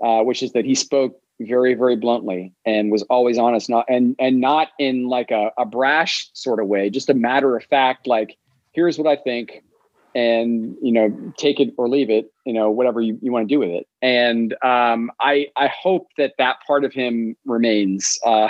[0.00, 4.16] uh, which is that he spoke very very bluntly and was always honest not and
[4.18, 8.06] and not in like a, a brash sort of way just a matter of fact
[8.06, 8.36] like
[8.72, 9.62] here's what i think
[10.14, 13.54] and you know take it or leave it you know whatever you, you want to
[13.54, 13.86] do with it.
[14.00, 18.18] And um, i i hope that that part of him remains.
[18.32, 18.48] Uh,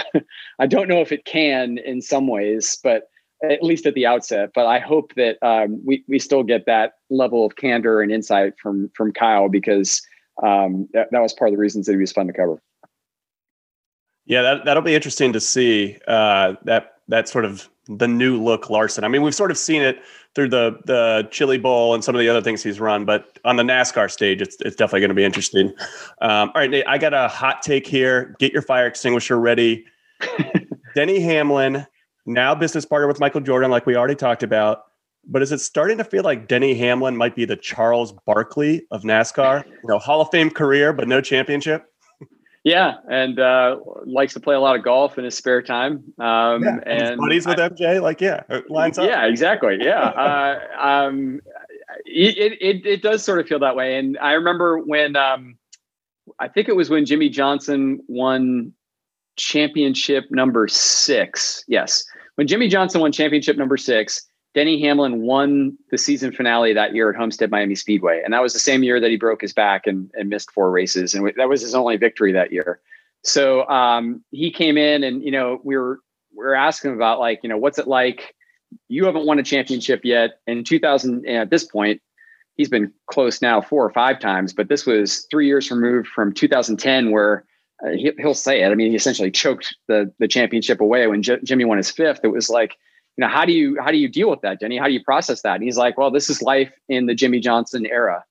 [0.59, 3.09] i don't know if it can in some ways but
[3.42, 6.92] at least at the outset but i hope that um, we, we still get that
[7.11, 10.02] level of candor and insight from from kyle because
[10.42, 12.62] um, that, that was part of the reasons that he was fun to cover
[14.33, 18.71] Yeah, that that'll be interesting to see uh, that that sort of the new look
[18.71, 19.05] Larson.
[19.05, 20.03] I mean, we've sort of seen it
[20.35, 23.57] through the the Chili Bowl and some of the other things he's run, but on
[23.57, 25.75] the NASCAR stage, it's it's definitely going to be interesting.
[26.23, 28.35] Um, all right, Nate, I got a hot take here.
[28.38, 29.85] Get your fire extinguisher ready.
[30.95, 31.87] Denny Hamlin,
[32.25, 34.85] now business partner with Michael Jordan, like we already talked about.
[35.27, 39.03] But is it starting to feel like Denny Hamlin might be the Charles Barkley of
[39.03, 39.66] NASCAR?
[39.66, 41.91] You know, Hall of Fame career, but no championship.
[42.64, 46.05] Yeah, and uh, likes to play a lot of golf in his spare time.
[46.20, 49.07] Um, Yeah, and buddies with I- MJ, like yeah, lines up.
[49.09, 49.79] Yeah, exactly.
[49.81, 50.01] Yeah,
[50.79, 51.40] uh, um,
[52.07, 53.98] it, it it does sort of feel that way.
[53.98, 55.57] And I remember when um,
[56.38, 58.72] I think it was when Jimmie Johnson won
[59.37, 61.64] championship number six.
[61.66, 62.05] Yes,
[62.37, 67.11] when Jimmie Johnson won championship number six, Denny Hamlin won the season finale that year
[67.11, 69.87] at Homestead Miami Speedway, and that was the same year that he broke his back
[69.87, 72.81] and, and missed four races, and that was his only victory that year.
[73.23, 76.01] So um, he came in, and you know we were
[76.37, 78.35] we were asking him about like you know what's it like.
[78.88, 80.41] You haven't won a championship yet.
[80.47, 82.01] In 2000, and at this point,
[82.57, 86.33] he's been close now four or five times, but this was three years removed from
[86.33, 87.45] 2010, where
[87.85, 88.69] uh, he, he'll say it.
[88.69, 92.21] I mean, he essentially choked the the championship away when J- Jimmie won his fifth.
[92.23, 92.77] It was like,
[93.16, 94.79] you know, how do you how do you deal with that, Denny?
[94.79, 95.55] How do you process that?
[95.55, 98.25] And he's like, well, this is life in the Jimmie Johnson era,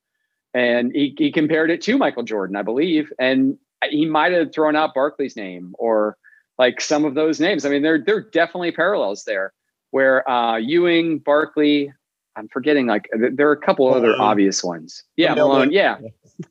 [0.54, 3.58] and he he compared it to Michael Jordan, I believe, and
[3.90, 6.18] he might have thrown out Barkley's name or
[6.58, 7.66] like some of those names.
[7.66, 9.54] I mean, there there are definitely parallels there
[9.92, 11.94] where uh, Ewing, Barkley.
[12.36, 15.04] I'm forgetting like there are a couple other obvious ones.
[15.18, 15.50] Yeah, Malone.
[15.50, 15.72] Malone.
[15.72, 15.98] Yeah,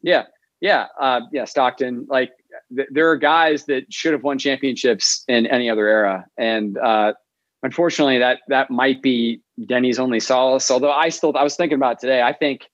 [0.02, 0.24] yeah,
[0.60, 1.46] yeah, uh, yeah.
[1.46, 2.06] Stockton.
[2.08, 2.32] Like
[2.76, 7.14] th- there are guys that should have won championships in any other era, and uh,
[7.62, 10.70] unfortunately, that that might be Denny's only solace.
[10.70, 12.22] Although I still, I was thinking about today.
[12.22, 12.68] I think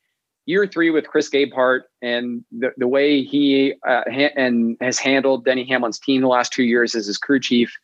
[0.47, 5.45] year three with Chris Gabehart and the, the way he uh, ha- and has handled
[5.45, 7.77] Denny Hamlin's team the last two years as his crew chief.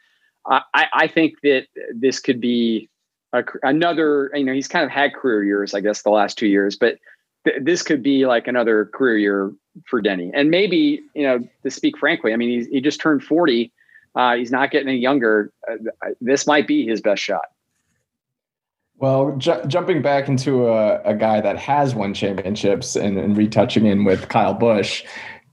[0.49, 2.89] I, I think that this could be
[3.33, 4.31] a, another.
[4.35, 6.99] You know, he's kind of had career years, I guess, the last two years, but
[7.45, 9.53] th- this could be like another career year
[9.87, 10.31] for Denny.
[10.35, 13.73] And maybe, you know, to speak frankly, I mean, he's, he just turned 40.
[14.15, 15.53] Uh, he's not getting any younger.
[15.71, 15.77] Uh,
[16.21, 17.47] this might be his best shot.
[18.97, 23.87] Well, ju- jumping back into a, a guy that has won championships and, and retouching
[23.87, 25.03] in with Kyle Busch,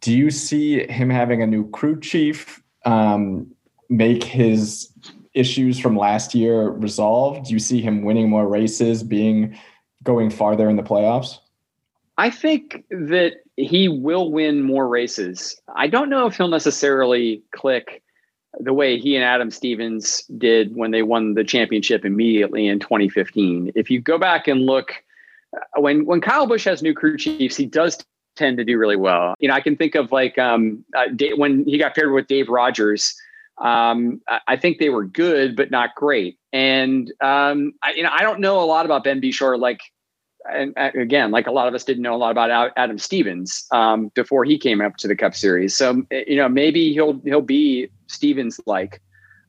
[0.02, 3.48] do you see him having a new crew chief um,
[3.90, 4.92] make his
[5.34, 7.48] issues from last year resolved?
[7.48, 9.58] Do you see him winning more races, being
[10.04, 11.40] going farther in the playoffs?
[12.18, 15.60] I think that he will win more races.
[15.76, 18.04] I don't know if he'll necessarily click
[18.60, 23.72] the way he and Adam Stevens did when they won the championship immediately in 2015.
[23.76, 24.94] If you go back and look,
[25.56, 28.04] uh, when when Kyle Busch has new crew chiefs, he does
[28.36, 29.36] tend to do really well.
[29.40, 32.28] You know, I can think of like um, uh, Dave, when he got paired with
[32.28, 33.16] Dave Rogers.
[33.58, 36.40] Um, I, I think they were good, but not great.
[36.54, 39.82] And um, I, you know, I don't know a lot about Ben Beshore, like
[40.54, 43.66] and uh, again, like a lot of us didn't know a lot about Adam Stevens
[43.72, 45.76] um, before he came up to the Cup Series.
[45.76, 49.02] So you know, maybe he'll he'll be Stevens like.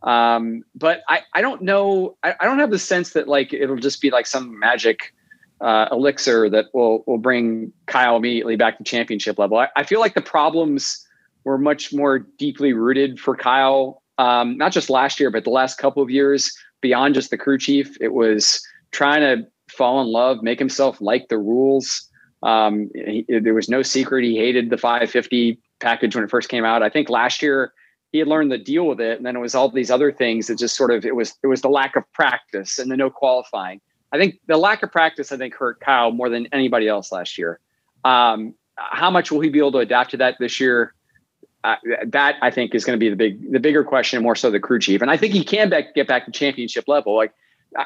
[0.02, 2.16] Um, but I, I don't know.
[2.22, 5.14] I, I don't have the sense that like it'll just be like some magic
[5.60, 9.58] uh, elixir that will will bring Kyle immediately back to championship level.
[9.58, 11.06] I, I feel like the problems
[11.44, 15.78] were much more deeply rooted for Kyle, um, not just last year, but the last
[15.78, 17.96] couple of years beyond just the crew chief.
[18.00, 22.09] It was trying to fall in love, make himself like the rules.
[22.42, 26.64] Um, he, there was no secret he hated the 550 package when it first came
[26.64, 26.83] out.
[26.83, 27.72] I think last year
[28.12, 30.46] he had learned to deal with it, and then it was all these other things
[30.46, 33.11] that just sort of it was it was the lack of practice and the no
[33.11, 33.80] qualifying.
[34.12, 37.38] I think the lack of practice I think hurt Kyle more than anybody else last
[37.38, 37.61] year.
[38.04, 40.94] Um, how much will he be able to adapt to that this year?
[41.62, 44.35] Uh, that I think is going to be the big, the bigger question, and more
[44.35, 45.02] so the crew chief.
[45.02, 47.14] And I think he can back, get back to championship level.
[47.14, 47.35] Like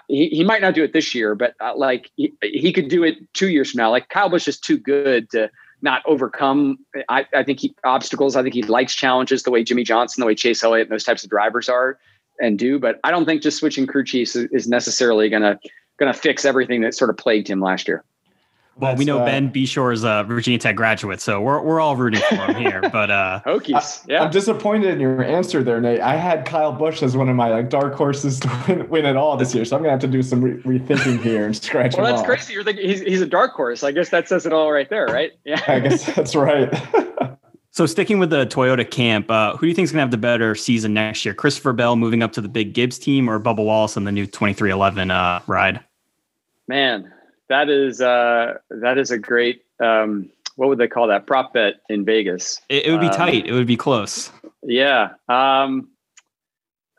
[0.09, 3.03] he, he might not do it this year, but uh, like he, he could do
[3.05, 3.91] it two years from now.
[3.91, 5.51] Like Kyle Busch is too good to
[5.83, 6.79] not overcome.
[7.09, 8.37] I, I think he obstacles.
[8.37, 11.05] I think he likes challenges the way Jimmie Johnson, the way Chase Elliott, and those
[11.05, 11.99] types of drivers are
[12.41, 12.79] and do.
[12.79, 15.59] But I don't think just switching crew chiefs is, is necessarily going to
[15.99, 18.05] going to fix everything that sort of plagued him last year.
[18.77, 21.81] Well, That's, we know uh, Ben Beshore is a Virginia Tech graduate, so we're we're
[21.81, 22.81] all rooting for him here.
[22.95, 24.23] But uh, Hokies, yeah.
[24.23, 26.01] I'm disappointed in your answer there, Nate.
[26.01, 29.17] I had Kyle Busch as one of my like dark horses to win, win it
[29.17, 31.97] all this year, so I'm gonna have to do some re- rethinking here and scratch.
[31.97, 32.27] well, that's off.
[32.27, 32.53] crazy.
[32.53, 33.85] You're thinking he's he's a dark horse.
[33.85, 35.33] I guess that says it all right there, right?
[35.45, 36.73] Yeah, I guess that's right.
[37.71, 40.19] so sticking with the Toyota camp, uh, who do you think is gonna have the
[40.19, 41.35] better season next year?
[41.35, 44.27] Christopher Bell moving up to the big Gibbs team, or Bubba Wallace on the new
[44.27, 45.81] 23XI uh, ride?
[46.67, 47.13] Man,
[47.49, 51.75] that is uh, that is a great um, what would they call that prop bet
[51.89, 52.61] in Vegas?
[52.69, 53.47] It, it would be um, tight.
[53.47, 54.31] It would be close.
[54.63, 55.89] Yeah, um,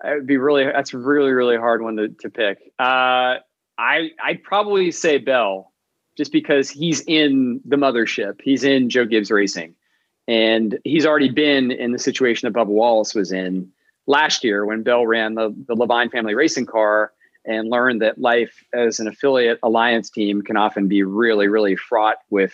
[0.03, 0.65] it would be really.
[0.65, 2.59] That's really really hard one to, to pick.
[2.79, 3.37] Uh,
[3.77, 5.71] I I'd probably say Bell,
[6.17, 8.41] just because he's in the mothership.
[8.43, 9.75] He's in Joe Gibbs Racing,
[10.27, 13.71] and he's already been in the situation that Bubba Wallace was in
[14.07, 17.13] last year when Bell ran the the Leavine family racing car
[17.45, 22.17] and learned that life as an affiliate alliance team can often be really, really fraught
[22.29, 22.53] with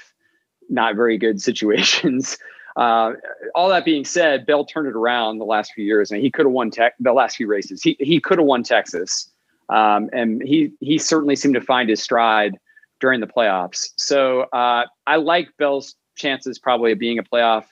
[0.69, 2.37] not very good situations.
[2.77, 3.13] Uh,
[3.53, 6.45] all that being said, Bell turned it around the last few years, and he could
[6.45, 7.81] have won tech the last few races.
[7.83, 9.29] He he could have won Texas,
[9.69, 12.57] um, and he he certainly seemed to find his stride
[13.01, 13.89] during the playoffs.
[13.97, 17.65] So uh, I like Bell's chances probably of being a playoff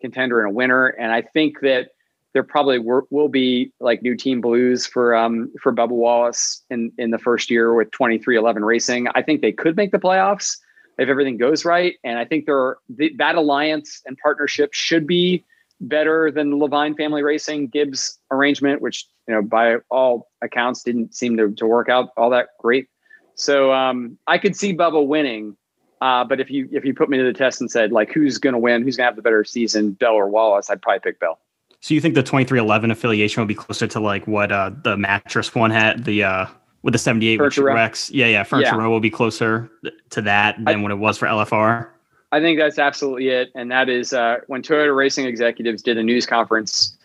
[0.00, 1.90] contender and a winner, and I think that
[2.36, 7.10] there probably will be like new team blues for um for Bubba Wallace in in
[7.10, 9.08] the first year with 23XI racing.
[9.14, 10.58] I think they could make the playoffs
[10.98, 12.78] if everything goes right, and I think there are,
[13.16, 15.46] that alliance and partnership should be
[15.80, 21.14] better than the Leavine family racing Gibbs arrangement, which you know by all accounts didn't
[21.14, 22.86] seem to, to work out all that great.
[23.34, 25.56] So um, I could see Bubba winning.
[26.02, 28.36] Uh, but if you if you put me to the test and said like who's
[28.36, 31.00] going to win, who's going to have the better season, Bell or Wallace, I'd probably
[31.00, 31.38] pick Bell.
[31.86, 35.54] So you think the 23XI affiliation will be closer to like what uh, the mattress
[35.54, 36.46] one had the uh,
[36.82, 38.10] with the 78 Furniture Rex?
[38.10, 38.82] Yeah, yeah, Furniture yeah.
[38.82, 39.70] Row will be closer
[40.10, 41.86] to that than I, what it was for LFR.
[42.32, 46.02] I think that's absolutely it, and that is uh, when Toyota Racing executives did a
[46.02, 46.96] news conference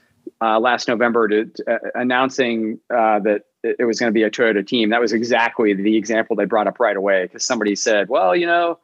[0.41, 4.31] uh, last November to, to uh, announcing uh, that it was going to be a
[4.31, 4.89] Toyota team.
[4.89, 8.47] That was exactly the example they brought up right away because somebody said, "Well, you
[8.47, 8.79] know."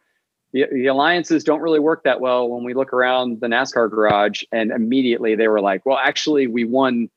[0.54, 4.44] The, the alliances don't really work that well when we look around the NASCAR garage.
[4.52, 7.10] And immediately they were like, well, actually, we won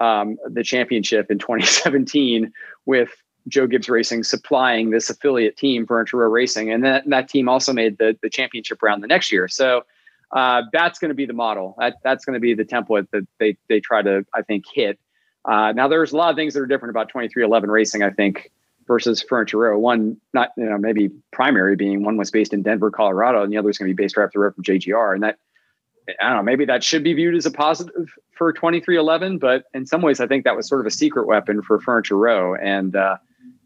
[0.00, 2.52] um, the championship in 2017
[2.84, 3.10] with
[3.48, 6.70] Joe Gibbs Racing supplying this affiliate team for Row Racing.
[6.70, 9.48] And that, that team also made the, the championship round the next year.
[9.48, 9.84] So
[10.32, 11.76] uh, that's going to be the model.
[11.78, 14.98] That, that's going to be the template that they, they try to, I think, hit.
[15.44, 18.50] Uh, now, there's a lot of things that are different about 23XI Racing, I think,
[18.86, 19.78] versus Furniture Row.
[19.78, 23.58] One, not you know maybe primary being one was based in Denver, Colorado, and the
[23.58, 25.14] other was going to be based right up the road from JGR.
[25.14, 25.38] And that
[26.20, 29.86] I don't know, maybe that should be viewed as a positive for 23XI, but in
[29.86, 32.94] some ways, I think that was sort of a secret weapon for Furniture Row, and
[32.94, 33.16] uh,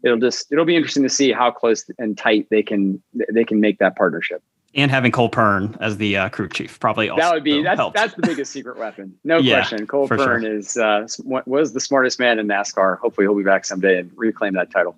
[0.03, 3.59] it'll just it'll be interesting to see how close and tight they can they can
[3.59, 4.43] make that partnership.
[4.73, 7.77] And having Cole Pearn as the uh, crew chief probably also that would be that's
[7.77, 7.95] helped.
[7.95, 9.85] that's the biggest secret weapon, no yeah, question.
[9.85, 10.57] Cole Pearn sure.
[10.57, 11.05] is uh,
[11.45, 12.97] was the smartest man in NASCAR.
[12.99, 14.95] Hopefully, he'll be back someday and reclaim that title.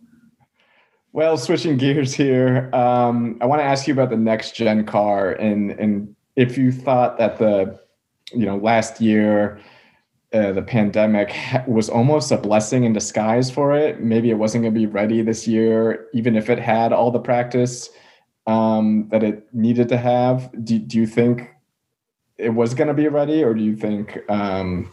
[1.13, 5.33] Well, switching gears here, um, I want to ask you about the next gen car,
[5.33, 7.79] and and if you thought that the,
[8.33, 9.59] you know, last year,
[10.33, 11.35] uh, the pandemic
[11.67, 14.01] was almost a blessing in disguise for it.
[14.01, 17.19] Maybe it wasn't going to be ready this year, even if it had all the
[17.19, 17.91] practice
[18.47, 20.49] um, that it needed to have.
[20.65, 21.47] Do, do you think
[22.39, 24.91] it was going to be ready, or do you think um,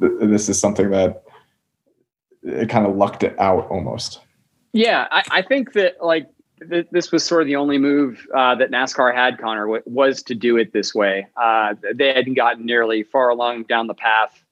[0.00, 1.22] th- this is something that
[2.42, 4.18] it kind of lucked it out almost?
[4.72, 6.28] Yeah, I, I think that like
[6.68, 10.22] th- this was sort of the only move uh, that NASCAR had, Connor, w- was
[10.24, 11.26] to do it this way.
[11.36, 14.44] Uh, they hadn't gotten nearly far along down the path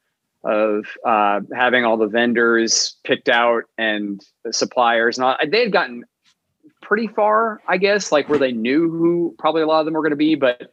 [0.45, 5.37] of uh, having all the vendors picked out and the suppliers, and all.
[5.47, 6.05] they had gotten
[6.81, 10.03] pretty far, I guess, like where they knew who probably a lot of them were
[10.03, 10.71] going to be, but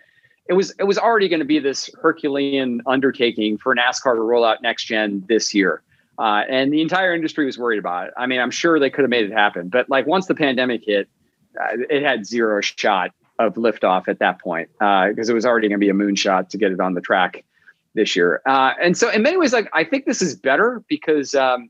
[0.48, 4.46] it was it was already going to be this Herculean undertaking for NASCAR to roll
[4.46, 5.82] out next gen this year.
[6.18, 8.14] Uh, and the entire industry was worried about it.
[8.18, 10.84] I mean, I'm sure they could have made it happen, but like once the pandemic
[10.86, 11.10] hit,
[11.60, 15.68] uh, it had zero shot of liftoff at that point because uh, it was already
[15.68, 17.44] going to be a moonshot to get it on the track
[17.94, 18.42] this year.
[18.46, 21.70] Uh, and so, in many ways, like I think this is better because um,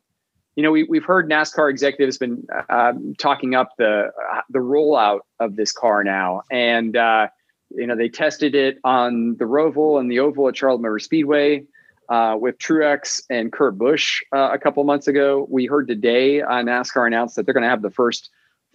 [0.55, 5.21] you know we we've heard NASCAR executives been um, talking up the uh, the rollout
[5.39, 7.27] of this car now, and uh,
[7.75, 11.65] you know they tested it on the Roval and the Oval at Charlotte Motor Speedway
[12.10, 15.47] uh, with Truex and Kurt Busch uh, a couple months ago.
[15.49, 18.30] We heard today uh, NASCAR announced that they're going to have the first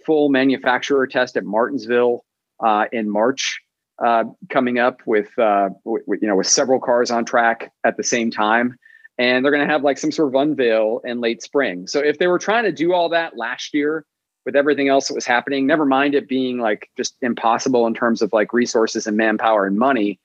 [0.05, 2.24] full manufacturer test at Martinsville
[2.64, 3.61] uh, in March
[4.05, 8.03] uh, coming up with, uh, w- you know with several cars on track at the
[8.03, 8.76] same time.
[9.18, 11.87] And they're going to have like some sort of unveil in late spring.
[11.87, 14.07] So if they were trying to do all that last year
[14.47, 18.22] with everything else that was happening, never mind it being like just impossible in terms
[18.22, 20.18] of like resources and manpower and money,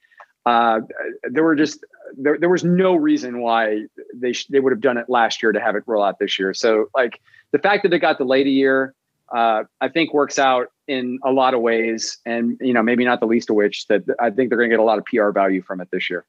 [0.45, 0.81] uh,
[1.23, 1.83] there were just
[2.17, 5.51] there, there was no reason why they sh- they would have done it last year
[5.51, 6.53] to have it roll out this year.
[6.53, 7.19] So like
[7.51, 8.93] the fact that it got delayed a year,
[9.33, 13.19] uh, I think works out in a lot of ways, and you know maybe not
[13.19, 15.29] the least of which that I think they're going to get a lot of PR
[15.29, 16.25] value from it this year.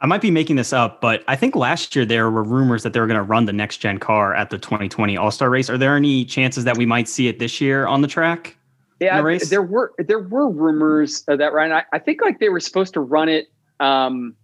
[0.00, 2.92] I might be making this up, but I think last year there were rumors that
[2.92, 5.70] they were going to run the next gen car at the 2020 All Star race.
[5.70, 8.57] Are there any chances that we might see it this year on the track?
[9.00, 11.72] Yeah, the there were there were rumors of that, Ryan.
[11.72, 13.48] I, I think like they were supposed to run it.
[13.78, 14.34] Um,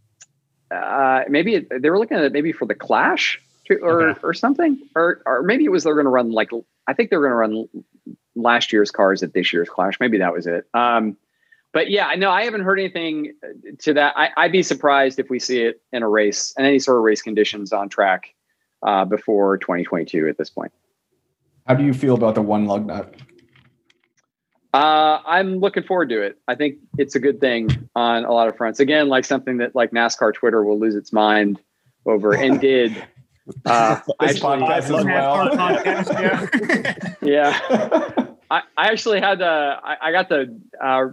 [0.71, 4.21] uh, maybe it, they were looking at it maybe for the Clash to, or okay.
[4.23, 6.51] or something, or or maybe it was they're going to run like
[6.87, 7.69] I think they're going to run
[8.37, 9.99] last year's cars at this year's Clash.
[9.99, 10.67] Maybe that was it.
[10.73, 11.17] Um,
[11.73, 13.35] but yeah, I know I haven't heard anything
[13.81, 14.15] to that.
[14.17, 17.03] I, would be surprised if we see it in a race and any sort of
[17.03, 18.33] race conditions on track
[18.85, 20.71] uh, before 2022 at this point.
[21.67, 23.15] How do you feel about the one lug nut?
[24.75, 26.37] Uh, I'm looking forward to it.
[26.49, 28.81] I think it's a good thing on a lot of fronts.
[28.81, 31.61] Again, like something that like NASCAR Twitter will lose its mind
[32.07, 32.91] over and did.
[33.65, 35.51] Uh, this actually, podcast as well.
[35.51, 37.23] Podcast, yeah.
[37.23, 38.27] yeah.
[38.51, 41.07] I, I actually had the I, I got the uh,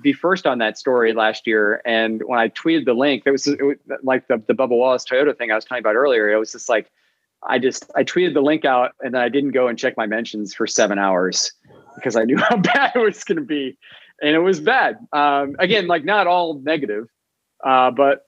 [0.00, 3.46] be first on that story last year, and when I tweeted the link, it was,
[3.46, 6.32] it was like the the Bubba Wallace Toyota thing I was talking about earlier.
[6.32, 6.90] It was just like
[7.46, 10.06] I just I tweeted the link out, and then I didn't go and check my
[10.06, 11.52] mentions for seven hours
[11.94, 13.76] because I knew how bad it was going to be,
[14.20, 14.96] and it was bad.
[15.12, 17.06] Um, again, like not all negative,
[17.64, 18.24] uh, but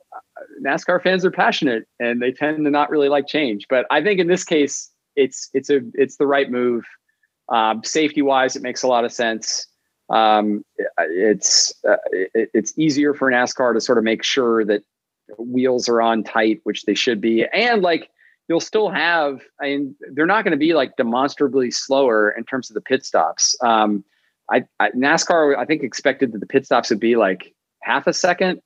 [0.64, 3.66] NASCAR fans are passionate and they tend to not really like change.
[3.68, 6.84] But I think in this case, it's it's a it's the right move.
[7.48, 9.66] Um, safety wise, it makes a lot of sense.
[10.10, 10.64] Um,
[10.98, 14.82] it's uh, it, it's easier for NASCAR to sort of make sure that
[15.38, 18.10] wheels are on tight, which they should be, and like
[18.48, 22.70] you'll still have, I mean, they're not going to be like demonstrably slower in terms
[22.70, 23.56] of the pit stops.
[23.62, 24.04] Um,
[24.50, 28.12] I, I, NASCAR, I think expected that the pit stops would be like half a
[28.12, 28.60] second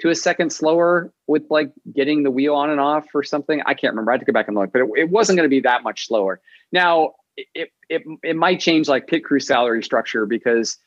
[0.00, 3.60] to a second slower with like getting the wheel on and off or something.
[3.66, 4.12] I can't remember.
[4.12, 5.82] I had to go back and look, but it, it wasn't going to be that
[5.82, 6.40] much slower.
[6.72, 10.78] Now it, it, it might change like pit crew salary structure because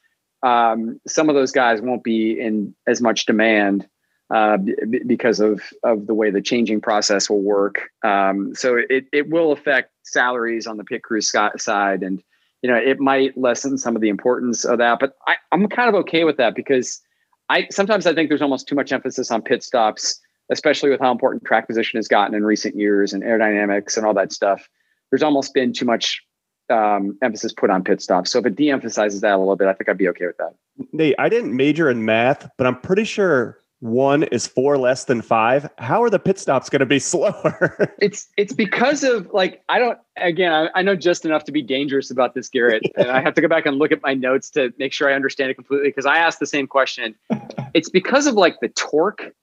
[0.44, 3.88] um, some of those guys won't be in as much demand
[4.34, 7.90] uh, b- because of of the way the changing process will work.
[8.04, 12.24] Um, so it it will affect salaries on the pit crew side, and
[12.62, 15.00] you know it might lessen some of the importance of that.
[15.00, 17.02] But I, I'm kind of okay with that because
[17.50, 20.20] I sometimes I think there's almost too much emphasis on pit stops,
[20.50, 24.14] especially with how important track position has gotten in recent years and aerodynamics and all
[24.14, 24.70] that stuff.
[25.12, 26.22] There's almost been too much
[26.70, 28.32] um, emphasis put on pit stops.
[28.32, 30.56] So if it de-emphasizes that a little bit, I think I'd be okay with that.
[30.94, 35.24] Nate, I didn't major in math, but I'm pretty sure one is four less than
[35.24, 37.94] five how are the pit stops going to be slower?
[38.00, 41.64] It's it's because of like i don't again I, I, know just enough to be
[41.64, 44.50] dangerous about this garrett and i have to go back and look at my notes
[44.52, 47.16] to make sure i understand it completely because i asked the same question.
[47.74, 49.34] It's because of like the torque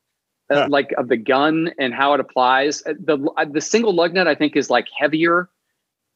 [0.50, 2.82] uh, like of the gun and how it applies.
[2.84, 5.48] Uh, the uh, the single lug nut i think is like heavier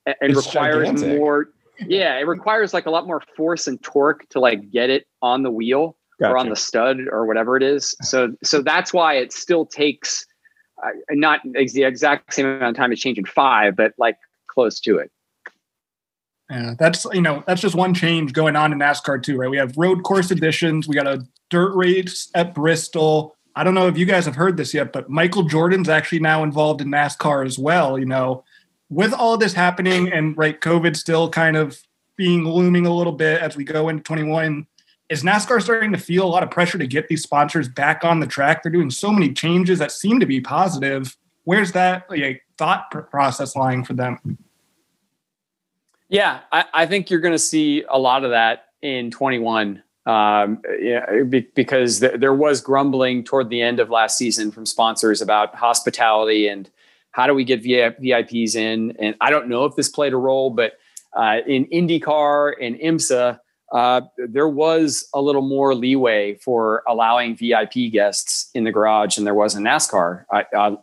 [0.05, 1.19] and it's requires gigantic.
[1.19, 1.49] more
[1.87, 5.43] yeah it requires like a lot more force and torque to like get it on
[5.43, 6.33] the wheel gotcha.
[6.33, 7.95] or on the stud or whatever it is.
[8.03, 10.27] So so that's why it still takes
[10.83, 14.17] uh, not the exact same amount of time to changing five, but like
[14.49, 15.11] close to it.
[16.51, 19.51] Yeah, that's you know that's just one change going on in NASCAR too, right?
[19.51, 20.87] We have road course additions.
[20.87, 23.37] We got a dirt race at Bristol.
[23.55, 26.43] I don't know if you guys have heard this yet, but Michael Jordan's actually now
[26.43, 27.99] involved in NASCAR as well.
[27.99, 28.45] You know,
[28.91, 31.79] with all this happening and right, COVID still kind of
[32.17, 34.67] being looming a little bit as we go into 21
[35.13, 38.21] is NASCAR starting to feel a lot of pressure to get these sponsors back on
[38.21, 38.63] the track?
[38.63, 41.15] They're doing so many changes that seem to be positive.
[41.45, 44.39] Where's that like, thought process lying for them?
[46.09, 49.83] Yeah, I, I think you're going to see a lot of that in 21.
[50.07, 51.23] Um, yeah,
[51.55, 56.49] because th- there was grumbling toward the end of last season from sponsors about hospitality
[56.49, 56.71] and
[57.11, 58.97] how do we get VIPs in.
[58.99, 60.79] And I don't know if this played a role, but
[61.15, 63.39] uh, in IndyCar and IMSA,
[63.73, 69.25] uh, there was a little more leeway for allowing VIP guests in the garage than
[69.25, 70.25] there was in NASCAR,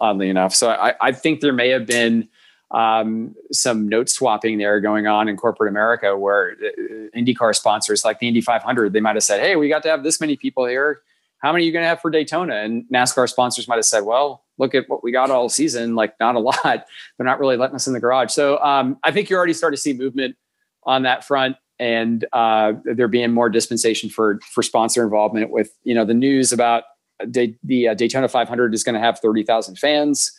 [0.02, 0.56] oddly enough.
[0.56, 2.28] So I, I think there may have been
[2.72, 8.20] um, some note swapping there going on in corporate America where uh, IndyCar sponsors like
[8.20, 10.66] the Indy 500, they might have said, Hey, we got to have this many people
[10.66, 11.02] here.
[11.40, 12.56] How many are you going to have for Daytona?
[12.56, 15.96] And NASCAR sponsors might have said, well, look at what we got all season.
[15.96, 16.64] Like not a lot.
[16.64, 18.32] They're not really letting us in the garage.
[18.32, 20.36] So um, I think you're already starting to see movement
[20.84, 25.96] on that front and uh, there being more dispensation for for sponsor involvement with you
[25.96, 26.84] know the news about
[27.26, 30.32] the, the uh, Daytona 500 is going to have 30,000 fans.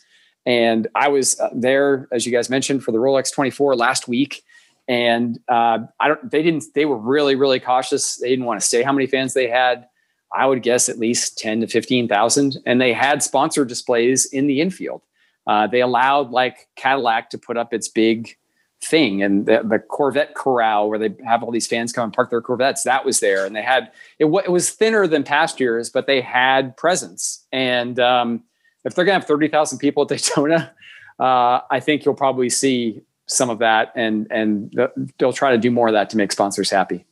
[0.45, 4.43] And I was uh, there, as you guys mentioned, for the Rolex 24 last week.
[4.87, 8.17] And uh, I don't, they didn't, they were really, really cautious.
[8.17, 9.87] They didn't want to say how many fans they had.
[10.33, 12.57] I would guess at least 10 to 15,000.
[12.65, 15.03] And they had sponsor displays in the infield.
[15.45, 18.35] Uh, they allowed like Cadillac to put up its big
[18.83, 19.21] thing.
[19.21, 22.41] And the, the, Corvette corral where they have all these fans come and park their
[22.41, 23.45] Corvettes that was there.
[23.45, 27.45] And they had it, it was thinner than past years but they had presence.
[27.51, 28.43] And um,
[28.83, 30.73] if they're gonna have 30,000 people at Daytona
[31.19, 34.75] uh, I think you'll probably see some of that and and
[35.19, 37.05] they'll try to do more of that to make sponsors happy.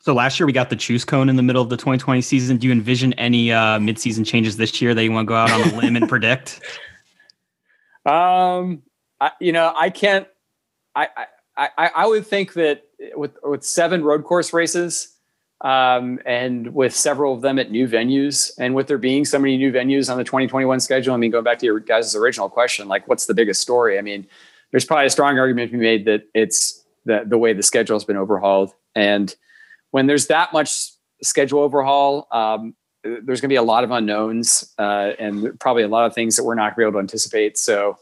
[0.00, 2.56] So last year we got the choose cone in the middle of the 2020 season.
[2.56, 5.50] Do you envision any uh, mid-season changes this year that you want to go out
[5.50, 6.60] on a limb and predict?
[8.06, 8.82] Um
[9.20, 10.26] I, you know I can't
[10.94, 11.08] I,
[11.56, 12.84] I, I would think that
[13.16, 15.16] with with seven road course races,
[15.60, 19.56] um, and with several of them at new venues, and with there being so many
[19.56, 22.88] new venues on the 2021 schedule, I mean, going back to your guys' original question,
[22.88, 23.98] like, what's the biggest story?
[23.98, 24.26] I mean,
[24.70, 27.96] there's probably a strong argument to be made that it's the the way the schedule
[27.96, 29.34] has been overhauled, and
[29.90, 34.74] when there's that much schedule overhaul, um, there's going to be a lot of unknowns
[34.78, 36.98] uh, and probably a lot of things that we're not going to be able to
[36.98, 37.56] anticipate.
[37.58, 37.98] So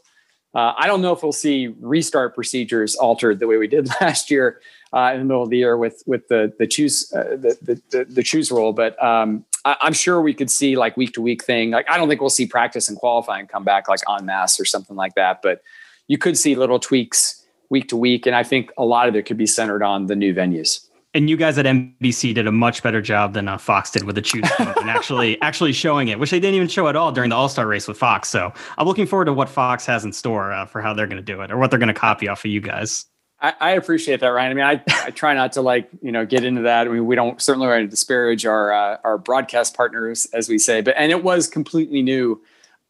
[0.57, 4.31] uh, I don't know if we'll see restart procedures altered the way we did last
[4.31, 4.59] year
[4.91, 7.81] uh, in the middle of the year with with the the choose uh, the, the,
[7.91, 11.21] the the choose rule, but um, I, am sure we could see like week to
[11.21, 11.69] week thing.
[11.69, 14.65] Like I don't think we'll see practice and qualifying come back like en masse or
[14.65, 15.61] something like that, but
[16.07, 19.27] you could see little tweaks week to week, and I think a lot of it
[19.27, 20.86] could be centered on the new venues
[21.17, 24.13] and you guys at NBC did a much better job than uh, Fox did with
[24.13, 27.31] the choose and actually actually showing it, which they didn't even show at all during
[27.31, 28.29] the All Star race with Fox.
[28.29, 31.17] So I'm looking forward to what Fox has in store uh, for how they're going
[31.17, 33.05] to do it or what they're going to copy off of you guys.
[33.39, 34.51] I, I, appreciate that, Ryan.
[34.51, 36.87] I mean, I, I try not to like you know get into that.
[36.87, 40.59] I mean, we don't certainly want to disparage our uh, our broadcast partners, as we
[40.59, 42.39] say, but and it was completely new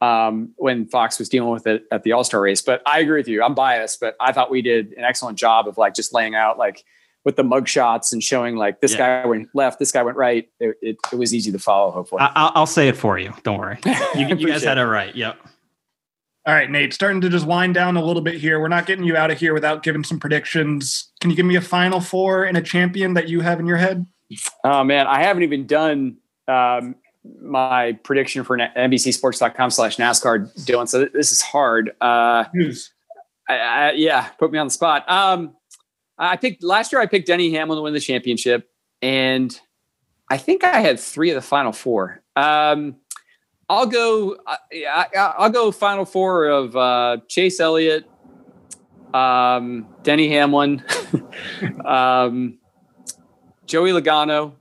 [0.02, 2.62] um, when Fox was dealing with it at the All Star race.
[2.62, 3.42] But I agree with you.
[3.42, 6.58] I'm biased, but I thought we did an excellent job of like just laying out
[6.58, 6.84] like
[7.28, 9.22] with the mug shots and showing like this yeah.
[9.22, 10.48] guy went left, this guy went right.
[10.62, 11.92] It, it, it was easy to follow.
[11.92, 13.34] Hopefully, I, will say it for you.
[13.44, 13.78] Don't worry.
[14.16, 15.14] You, you guys had it right.
[15.14, 15.38] Yep.
[16.46, 18.62] All right, Nate, starting to just wind down a little bit here.
[18.62, 21.12] We're not getting you out of here without giving some predictions.
[21.20, 23.76] Can you give me a final four and a champion that you have in your
[23.76, 24.06] head?
[24.64, 26.16] Oh man, I haven't even done
[26.48, 26.96] um,
[27.42, 30.88] my prediction for NBCSports.com slash NASCAR, Dylan.
[30.88, 31.90] So this is hard.
[32.00, 32.46] Uh,
[33.50, 35.04] I, I, yeah, put me on the spot.
[35.12, 35.57] Um,
[36.18, 37.02] I picked last year.
[37.02, 38.70] I picked Denny Hamlin to win the championship,
[39.02, 39.60] and
[40.30, 42.22] I think I had three of the final four.
[42.36, 42.96] Um,
[43.70, 44.38] I'll go.
[44.48, 48.10] I, will go final four of uh, Chase Elliott,
[49.14, 50.84] um, Denny Hamlin,
[51.86, 52.58] um,
[53.66, 54.54] Joey Logano,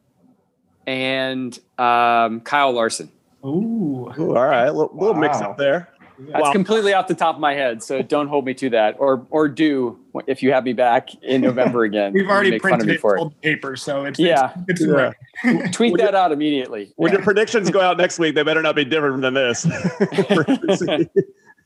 [0.86, 3.10] and um, Kyle Larson.
[3.44, 4.12] Ooh.
[4.18, 5.20] Ooh all right, little, little wow.
[5.20, 5.88] mix up there.
[6.18, 6.52] That's wow.
[6.52, 9.48] completely off the top of my head, so don't hold me to that, or or
[9.48, 12.12] do if you have me back in November again.
[12.12, 13.42] We've already printed it for it.
[13.42, 14.52] paper, so it's yeah.
[14.68, 15.14] It's, it's
[15.44, 15.66] yeah.
[15.72, 16.92] Tweet that out immediately.
[16.96, 17.18] When yeah.
[17.18, 19.66] your predictions go out next week, they better not be different than this.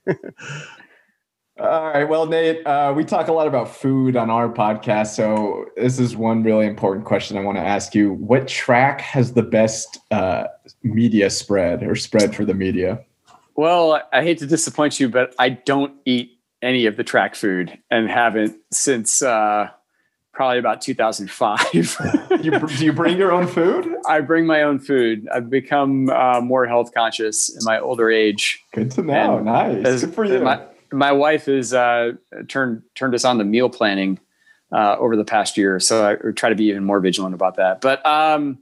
[1.61, 2.05] All right.
[2.05, 5.09] Well, Nate, uh, we talk a lot about food on our podcast.
[5.09, 8.14] So, this is one really important question I want to ask you.
[8.14, 10.44] What track has the best uh,
[10.82, 13.05] media spread or spread for the media?
[13.61, 17.78] Well, I hate to disappoint you, but I don't eat any of the track food
[17.90, 19.68] and haven't since uh,
[20.32, 21.74] probably about 2005.
[22.42, 23.86] you, do you bring your own food?
[24.08, 25.28] I bring my own food.
[25.28, 28.64] I've become uh, more health conscious in my older age.
[28.72, 29.36] Good to know.
[29.36, 29.84] And nice.
[29.84, 30.40] As, Good for you.
[30.40, 32.12] My, my wife has uh,
[32.48, 34.20] turned turned us on to meal planning
[34.72, 37.82] uh, over the past year, so I try to be even more vigilant about that.
[37.82, 38.61] But um,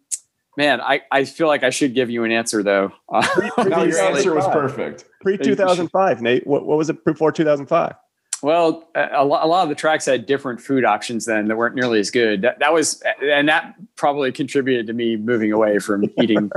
[0.59, 2.91] Man, I, I feel like I should give you an answer though.
[3.59, 5.05] no, your answer was perfect.
[5.21, 6.45] Pre two thousand five, Nate.
[6.49, 7.95] What, what was it before two thousand five?
[8.43, 11.77] Well, a lot, a lot of the tracks had different food options then that weren't
[11.77, 12.43] nearly as good.
[12.43, 16.51] That, that was, and that probably contributed to me moving away from eating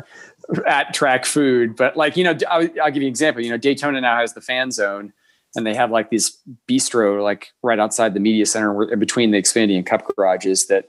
[0.67, 1.75] at track food.
[1.75, 3.43] But like, you know, I'll, I'll, give you an example.
[3.43, 5.13] You know, Daytona now has the fan zone
[5.55, 9.75] and they have like these bistro, like right outside the media center between the Xfinity
[9.75, 10.87] and Cup garages that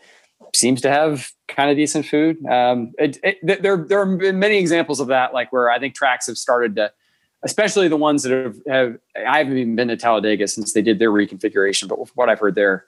[0.54, 2.44] seems to have kind of decent food.
[2.46, 5.94] Um, it, it, there, there have been many examples of that, like where I think
[5.94, 6.92] tracks have started to,
[7.44, 10.98] especially the ones that have, have I haven't even been to Talladega since they did
[10.98, 12.86] their reconfiguration, but what I've heard there,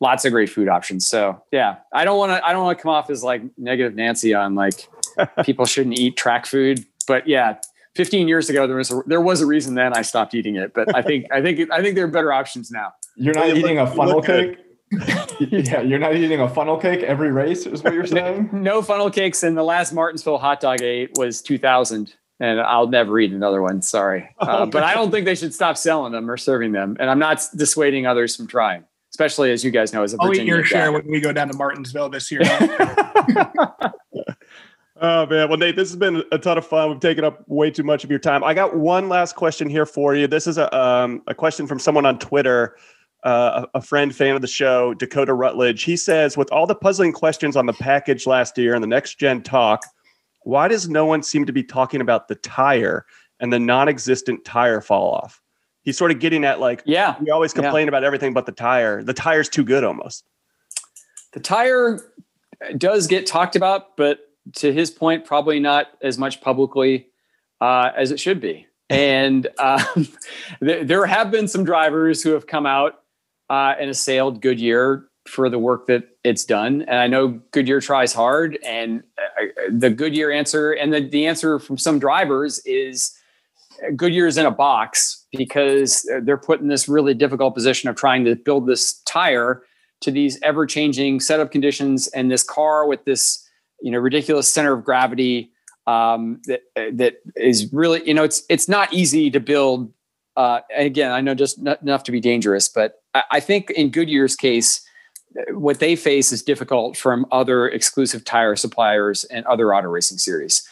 [0.00, 1.06] lots of great food options.
[1.06, 3.94] So yeah, I don't want to I don't want to come off as like negative
[3.94, 4.88] Nancy on like
[5.44, 7.58] people shouldn't eat track food, but yeah.
[7.96, 10.72] 15 years ago, there was a, there was a reason then I stopped eating it,
[10.72, 12.92] but I think I think I think there are better options now.
[13.16, 14.58] You're not eating a funnel cake.
[15.40, 18.50] yeah, you're not eating a funnel cake every race, is what you're saying?
[18.52, 19.42] no funnel cakes.
[19.42, 23.62] And the last Martinsville hot dog I ate was 2000 and I'll never eat another
[23.62, 23.82] one.
[23.82, 26.96] Sorry, uh, but I don't think they should stop selling them or serving them.
[26.98, 30.28] And I'm not dissuading others from trying, especially as you guys know, as a I'll
[30.28, 30.68] Virginia eat your guy.
[30.68, 32.40] share when we go down to Martinsville this year.
[34.96, 36.90] oh man, well Nate, this has been a ton of fun.
[36.90, 38.42] We've taken up way too much of your time.
[38.42, 40.26] I got one last question here for you.
[40.26, 42.76] This is a um, a question from someone on Twitter.
[43.22, 45.82] Uh, a, a friend, fan of the show, Dakota Rutledge.
[45.82, 49.18] He says, with all the puzzling questions on the package last year and the next
[49.18, 49.84] gen talk,
[50.44, 53.04] why does no one seem to be talking about the tire
[53.38, 55.40] and the non-existent tire fall off?
[55.82, 57.90] He's sort of getting at like, yeah, we always complain yeah.
[57.90, 59.02] about everything but the tire.
[59.02, 60.24] The tire's too good almost.
[61.32, 62.00] The tire
[62.76, 64.20] does get talked about, but
[64.56, 67.08] to his point, probably not as much publicly
[67.60, 68.66] uh, as it should be.
[68.90, 70.08] And um,
[70.60, 72.99] there have been some drivers who have come out
[73.50, 76.82] uh, and assailed Goodyear for the work that it's done.
[76.82, 81.58] And I know Goodyear tries hard, and uh, the Goodyear answer and the, the answer
[81.58, 83.14] from some drivers is
[83.96, 88.24] Goodyear is in a box because they're put in this really difficult position of trying
[88.24, 89.62] to build this tire
[90.00, 93.46] to these ever changing setup conditions and this car with this
[93.80, 95.50] you know ridiculous center of gravity
[95.86, 96.60] um, that
[96.92, 99.92] that is really you know it's it's not easy to build.
[100.36, 104.84] Uh, again, I know just enough to be dangerous, but I, think in Goodyear's case,
[105.50, 110.66] what they face is difficult from other exclusive tire suppliers and other auto racing series.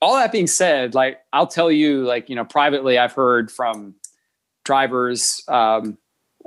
[0.00, 3.94] All that being said, like I'll tell you, like you know, privately, I've heard from
[4.64, 5.96] drivers, um,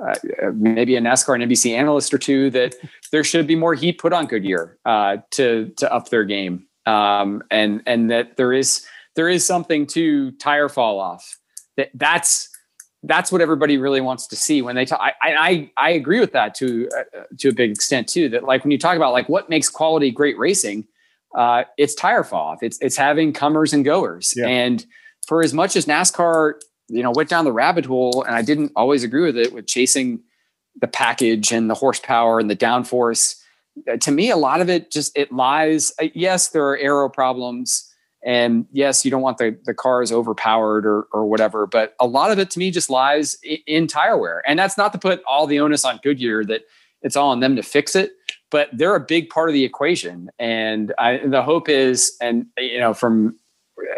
[0.02, 0.16] uh,
[0.54, 2.76] maybe a NASCAR and NBC analyst or two, that
[3.12, 7.42] there should be more heat put on Goodyear uh, to to up their game, um,
[7.50, 11.38] and and that there is there is something to tire fall off.
[11.78, 12.50] That that's
[13.06, 15.00] that's what everybody really wants to see when they talk.
[15.00, 18.30] I I, I agree with that to uh, to a big extent too.
[18.30, 20.88] That like when you talk about like what makes quality great racing,
[21.36, 22.64] uh, it's tire fall off.
[22.64, 24.34] It's it's having comers and goers.
[24.36, 24.48] Yeah.
[24.48, 24.86] And
[25.28, 26.54] for as much as NASCAR,
[26.88, 29.68] you know, went down the rabbit hole, and I didn't always agree with it with
[29.68, 30.22] chasing
[30.80, 33.42] the package and the horsepower and the downforce.
[33.90, 35.94] Uh, to me, a lot of it just it lies.
[36.02, 37.92] Uh, yes, there are aero problems
[38.26, 42.32] and yes, you don't want the, the cars overpowered or, or whatever, but a lot
[42.32, 44.42] of it to me just lies in, in tire wear.
[44.48, 46.62] And that's not to put all the onus on Goodyear that
[47.04, 48.14] it's all on them to fix it,
[48.50, 50.32] but they're a big part of the equation.
[50.40, 53.38] And I, the hope is, and you know, from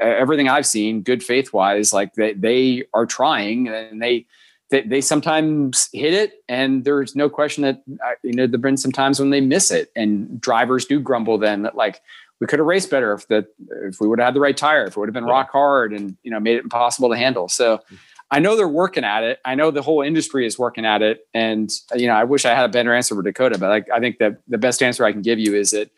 [0.01, 4.25] everything I've seen, good faith wise, like they, they are trying and they,
[4.71, 8.75] they, they sometimes hit it and there's no question that, uh, you know, there've been
[8.75, 12.01] some times when they miss it and drivers do grumble then that like,
[12.39, 13.47] we could have raced better if that
[13.83, 15.31] if we would have had the right tire, if it would have been yeah.
[15.31, 17.49] rock hard and you know made it impossible to handle.
[17.49, 17.81] So
[18.29, 19.39] I know they're working at it.
[19.45, 21.27] I know the whole industry is working at it.
[21.33, 23.99] And you know, I wish I had a better answer for Dakota, but I, I
[23.99, 25.89] think that the best answer I can give you is that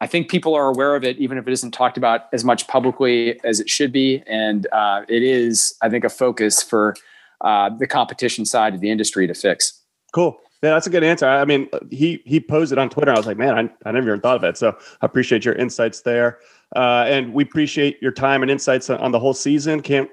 [0.00, 2.66] I think people are aware of it, even if it isn't talked about as much
[2.66, 4.22] publicly as it should be.
[4.26, 6.96] And uh, it is, I think, a focus for
[7.40, 9.80] uh, the competition side of the industry to fix.
[10.12, 10.38] Cool.
[10.62, 11.26] Yeah, that's a good answer.
[11.26, 13.10] I mean, he he posed it on Twitter.
[13.10, 14.56] I was like, man, I, I never even thought of it.
[14.56, 16.38] So I appreciate your insights there,
[16.76, 19.82] uh, and we appreciate your time and insights on, the whole season.
[19.82, 20.08] Can't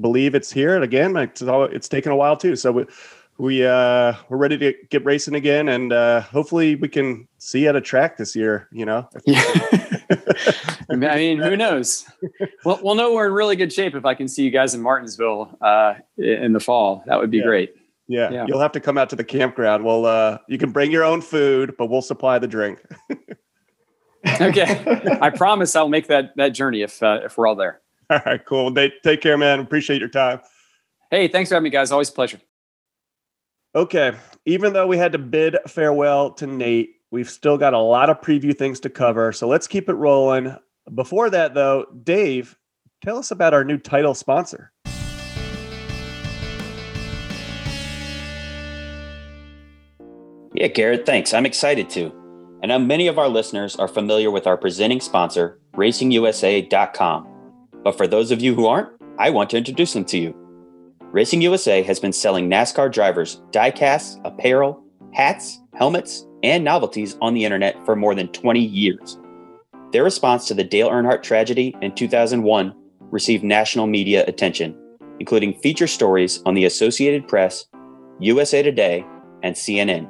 [0.00, 1.14] believe it's here and again.
[1.18, 2.56] It's it's taken a while too.
[2.56, 2.86] So we
[3.36, 7.68] we uh, we're ready to get racing again, and uh, hopefully we can see you
[7.68, 8.68] at a track this year.
[8.72, 9.08] You know.
[10.90, 11.08] Yeah.
[11.10, 12.04] I mean, who knows?
[12.66, 14.82] We'll, we'll know we're in really good shape if I can see you guys in
[14.82, 17.02] Martinsville uh, in the fall.
[17.06, 17.44] That would be yeah.
[17.44, 17.74] great.
[18.12, 19.84] Yeah, yeah, you'll have to come out to the campground.
[19.84, 22.82] Well, uh, you can bring your own food, but we'll supply the drink.
[24.40, 27.80] okay, I promise I'll make that that journey if uh, if we're all there.
[28.10, 28.70] All right, cool.
[28.70, 29.60] They, take care, man.
[29.60, 30.40] Appreciate your time.
[31.10, 31.90] Hey, thanks for having me, guys.
[31.90, 32.40] Always a pleasure.
[33.74, 34.12] Okay,
[34.44, 38.20] even though we had to bid farewell to Nate, we've still got a lot of
[38.20, 39.32] preview things to cover.
[39.32, 40.54] So let's keep it rolling.
[40.94, 42.58] Before that, though, Dave,
[43.02, 44.72] tell us about our new title sponsor.
[50.54, 51.32] Yeah, Garrett, thanks.
[51.32, 52.12] I'm excited to.
[52.62, 57.28] And now many of our listeners are familiar with our presenting sponsor, RacingUSA.com.
[57.82, 60.34] But for those of you who aren't, I want to introduce them to you.
[61.12, 64.82] Racing USA has been selling NASCAR drivers diecasts, apparel,
[65.12, 69.18] hats, helmets, and novelties on the internet for more than 20 years.
[69.92, 72.74] Their response to the Dale Earnhardt tragedy in 2001
[73.10, 74.74] received national media attention,
[75.20, 77.66] including feature stories on the Associated Press,
[78.20, 79.04] USA Today,
[79.42, 80.08] and CNN.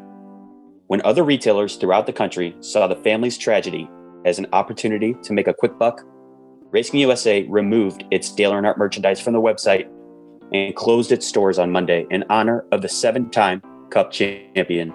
[0.93, 3.88] When other retailers throughout the country saw the family's tragedy
[4.26, 6.03] as an opportunity to make a quick buck,
[6.70, 9.88] Racing USA removed its Dale Earnhardt merchandise from the website
[10.53, 14.93] and closed its stores on Monday in honor of the seven time Cup champion.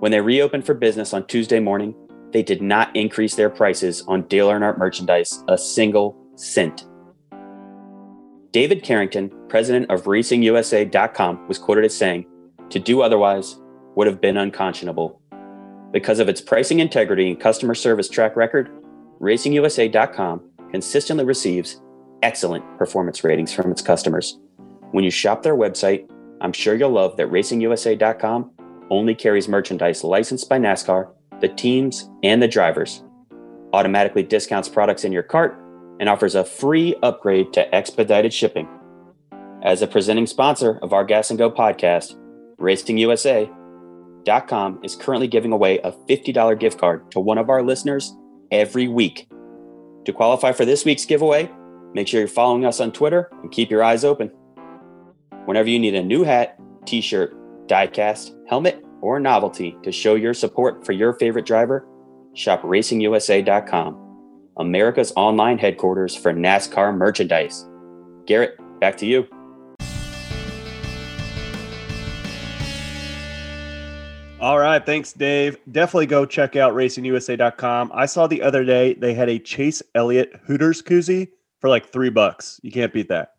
[0.00, 1.94] When they reopened for business on Tuesday morning,
[2.30, 6.86] they did not increase their prices on Dale Earnhardt merchandise a single cent.
[8.52, 12.26] David Carrington, president of RacingUSA.com, was quoted as saying,
[12.68, 13.56] To do otherwise
[14.00, 15.20] would have been unconscionable.
[15.92, 18.70] Because of its pricing integrity and customer service track record,
[19.20, 20.40] RacingUSA.com
[20.70, 21.82] consistently receives
[22.22, 24.38] excellent performance ratings from its customers.
[24.92, 28.50] When you shop their website, I'm sure you'll love that RacingUSA.com
[28.88, 31.10] only carries merchandise licensed by NASCAR,
[31.42, 33.04] the teams, and the drivers,
[33.74, 35.62] automatically discounts products in your cart,
[36.00, 38.66] and offers a free upgrade to expedited shipping.
[39.62, 42.16] As a presenting sponsor of our Gas and Go podcast,
[44.24, 48.14] RacingUSA.com is currently giving away a $50 gift card to one of our listeners
[48.50, 49.28] every week.
[50.04, 51.50] To qualify for this week's giveaway,
[51.94, 54.30] make sure you're following us on Twitter and keep your eyes open.
[55.44, 57.34] Whenever you need a new hat, t shirt,
[57.66, 61.86] diecast, helmet, or novelty to show your support for your favorite driver,
[62.34, 64.06] shop racingusa.com,
[64.58, 67.66] America's online headquarters for NASCAR merchandise.
[68.26, 69.26] Garrett, back to you.
[74.40, 75.58] All right, thanks, Dave.
[75.70, 77.90] Definitely go check out racingusa.com.
[77.92, 81.28] I saw the other day they had a Chase Elliott Hooters koozie
[81.60, 82.58] for like three bucks.
[82.62, 83.34] You can't beat that.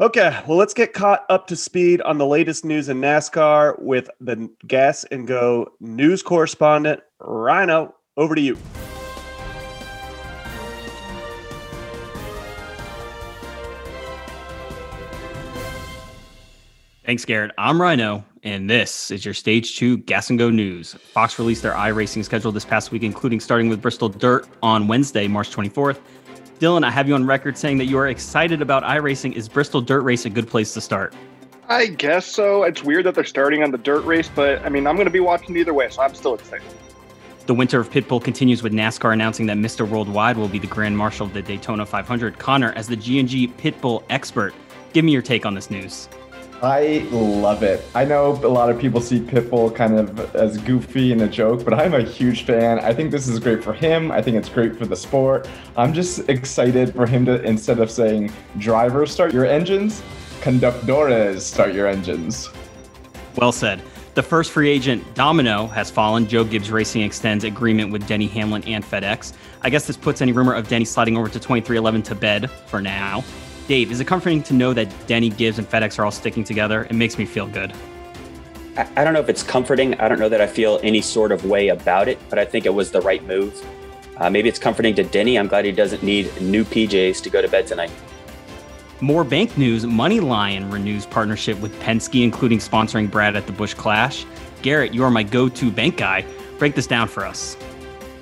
[0.00, 4.08] Okay, well, let's get caught up to speed on the latest news in NASCAR with
[4.18, 7.94] the Gas and Go news correspondent, Rhino.
[8.16, 8.56] Over to you.
[17.04, 17.50] Thanks, Garrett.
[17.58, 20.94] I'm Rhino, and this is your Stage 2 Gas and Go news.
[20.94, 25.28] Fox released their iRacing schedule this past week, including starting with Bristol Dirt on Wednesday,
[25.28, 26.00] March 24th.
[26.58, 29.34] Dylan, I have you on record saying that you are excited about iRacing.
[29.34, 31.14] Is Bristol Dirt Race a good place to start?
[31.68, 32.64] I guess so.
[32.64, 35.12] It's weird that they're starting on the dirt race, but I mean, I'm going to
[35.12, 36.66] be watching either way, so I'm still excited.
[37.46, 39.88] The winter of Pitbull continues with NASCAR announcing that Mr.
[39.88, 42.38] Worldwide will be the Grand Marshal of the Daytona 500.
[42.38, 44.52] Connor, as the G&G Pitbull expert,
[44.92, 46.08] give me your take on this news.
[46.62, 47.82] I love it.
[47.94, 51.64] I know a lot of people see Pitbull kind of as goofy and a joke,
[51.64, 52.78] but I'm a huge fan.
[52.80, 54.12] I think this is great for him.
[54.12, 55.48] I think it's great for the sport.
[55.78, 60.02] I'm just excited for him to, instead of saying drivers start your engines,
[60.42, 62.50] conductores start your engines.
[63.36, 63.80] Well said.
[64.12, 66.26] The first free agent, Domino, has fallen.
[66.26, 69.32] Joe Gibbs Racing extends agreement with Denny Hamlin and FedEx.
[69.62, 72.82] I guess this puts any rumor of Denny sliding over to 23XI to bed for
[72.82, 73.24] now.
[73.70, 76.88] Dave, is it comforting to know that Denny Gibbs and FedEx are all sticking together?
[76.90, 77.72] It makes me feel good.
[78.76, 79.94] I, I don't know if it's comforting.
[80.00, 82.66] I don't know that I feel any sort of way about it, but I think
[82.66, 83.64] it was the right move.
[84.16, 85.38] Uh, maybe it's comforting to Denny.
[85.38, 87.92] I'm glad he doesn't need new PJs to go to bed tonight.
[89.00, 93.74] More bank news Money Lion renews partnership with Penske, including sponsoring Brad at the Busch
[93.74, 94.26] Clash.
[94.62, 96.24] Garrett, you are my go to bank guy.
[96.58, 97.56] Break this down for us.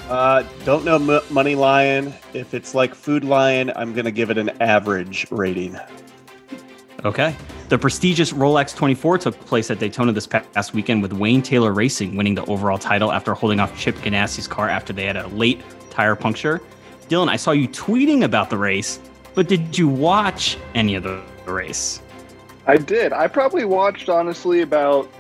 [0.09, 2.15] Uh, don't know M- Money Lion.
[2.33, 5.79] If it's like Food Lion, I'm going to give it an average rating.
[7.05, 7.37] Okay.
[7.69, 12.17] The prestigious Rolex 24 took place at Daytona this past weekend with Wayne Taylor Racing
[12.17, 15.63] winning the overall title after holding off Chip Ganassi's car after they had a late
[15.91, 16.63] tire puncture.
[17.09, 19.01] Dylan, I saw you tweeting about the race,
[19.35, 22.01] but did you watch any of the race?
[22.67, 23.13] I did.
[23.13, 25.11] I probably watched, honestly, about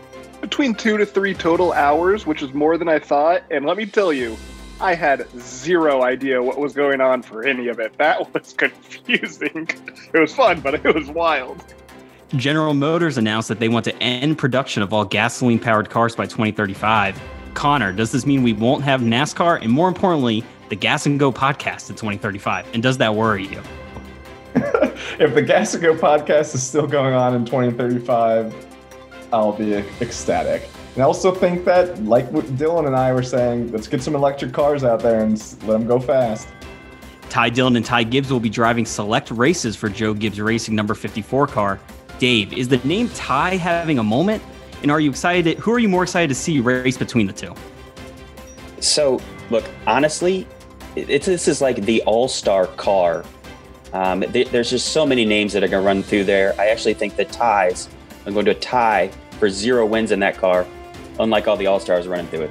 [0.41, 3.43] between two to three total hours, which is more than I thought.
[3.51, 4.36] And let me tell you,
[4.81, 7.97] I had zero idea what was going on for any of it.
[7.99, 9.68] That was confusing.
[10.12, 11.62] It was fun, but it was wild.
[12.37, 16.26] General Motors announced that they want to end production of all gasoline powered cars by
[16.26, 17.20] 2035.
[17.55, 21.33] Connor, does this mean we won't have NASCAR and more importantly, the Gas and Go
[21.33, 22.66] podcast in 2035?
[22.74, 23.62] And does that worry you?
[25.18, 28.55] if the Gas and Go podcast is still going on in 2035,
[29.33, 30.68] I'll be ecstatic.
[30.99, 34.16] And I also think that, like what Dylan and I were saying, let's get some
[34.16, 36.49] electric cars out there and let them go fast.
[37.30, 40.94] Ty Dillon and Ty Gibbs will be driving select races for Joe Gibbs Racing number
[40.94, 41.78] 54 car.
[42.18, 44.42] Dave, is the name Ty having a moment?
[44.82, 45.57] And are you excited?
[45.59, 47.55] Who are you more excited to see race between the two?
[48.80, 49.20] So,
[49.51, 50.49] look, honestly,
[50.96, 53.24] it's this is like the all-star car.
[53.92, 56.57] Um, th- there's just so many names that are going to run through there.
[56.59, 57.88] I actually think the ties.
[58.26, 60.66] I'm going to tie for zero wins in that car,
[61.20, 62.50] unlike all the all stars running through it.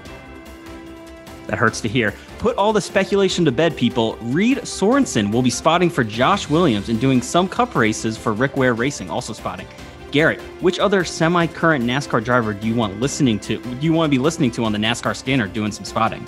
[1.47, 2.13] That hurts to hear.
[2.39, 4.17] Put all the speculation to bed, people.
[4.21, 8.57] Reed Sorenson will be spotting for Josh Williams and doing some cup races for Rick
[8.57, 9.67] Ware Racing, also spotting.
[10.11, 13.57] Garrett, which other semi-current NASCAR driver do you want listening to?
[13.57, 16.25] Do you want to be listening to on the NASCAR scanner doing some spotting?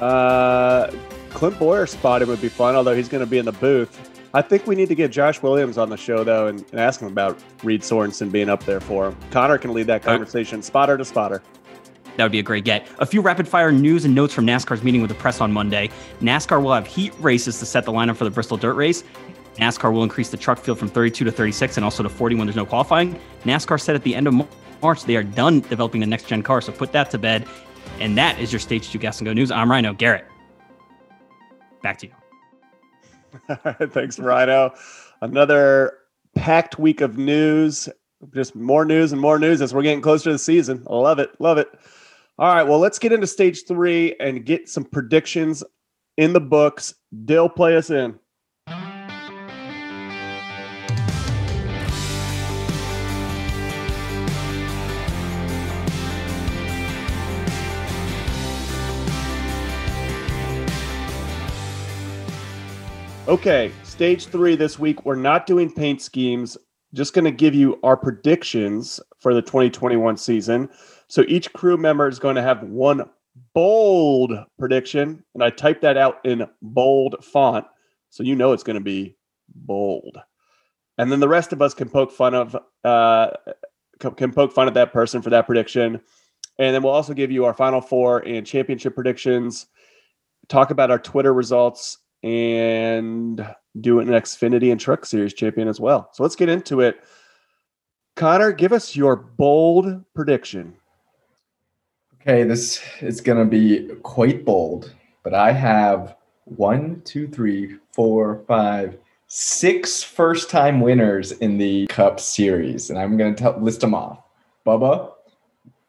[0.00, 0.90] Uh,
[1.30, 4.17] Clint Bowyer spotting would be fun, although he's going to be in the booth.
[4.34, 7.00] I think we need to get Josh Williams on the show though, and, and ask
[7.00, 9.16] him about Reed Sorenson being up there for him.
[9.30, 11.42] Connor can lead that uh, conversation, spotter to spotter.
[12.16, 12.86] That would be a great get.
[12.98, 15.88] A few rapid fire news and notes from NASCAR's meeting with the press on Monday.
[16.20, 19.04] NASCAR will have heat races to set the lineup for the Bristol Dirt Race.
[19.56, 22.46] NASCAR will increase the truck field from 32 to 36 and also to 40 when
[22.46, 23.18] there's no qualifying.
[23.44, 24.34] NASCAR said at the end of
[24.82, 27.46] March they are done developing the next gen car, so put that to bed.
[28.00, 29.50] And that is your Stage 2 Gas and Go news.
[29.50, 29.92] I'm Rhino.
[29.92, 30.26] Garrett,
[31.82, 32.12] back to you.
[33.90, 34.74] Thanks, Rhino.
[35.20, 35.94] Another
[36.34, 37.88] packed week of news.
[38.34, 40.82] Just more news and more news as we're getting closer to the season.
[40.88, 41.30] Love it.
[41.40, 41.68] Love it.
[42.38, 42.64] All right.
[42.64, 45.62] Well, let's get into stage three and get some predictions
[46.16, 46.94] in the books.
[47.24, 48.18] Dill, play us in.
[63.28, 65.04] Okay, stage three this week.
[65.04, 66.56] We're not doing paint schemes.
[66.94, 70.70] Just going to give you our predictions for the 2021 season.
[71.08, 73.02] So each crew member is going to have one
[73.52, 77.66] bold prediction, and I typed that out in bold font,
[78.08, 79.14] so you know it's going to be
[79.54, 80.16] bold.
[80.96, 83.28] And then the rest of us can poke fun of uh,
[84.00, 86.00] can poke fun at that person for that prediction,
[86.58, 89.66] and then we'll also give you our final four and championship predictions.
[90.48, 93.46] Talk about our Twitter results and
[93.80, 96.10] do an Xfinity and Truck Series champion as well.
[96.12, 97.04] So let's get into it.
[98.16, 100.74] Connor, give us your bold prediction.
[102.20, 104.92] Okay, this is going to be quite bold,
[105.22, 108.98] but I have one, two, three, four, five,
[109.28, 112.90] six first time winners in the Cup Series.
[112.90, 114.20] And I'm going to list them off
[114.66, 115.12] Bubba,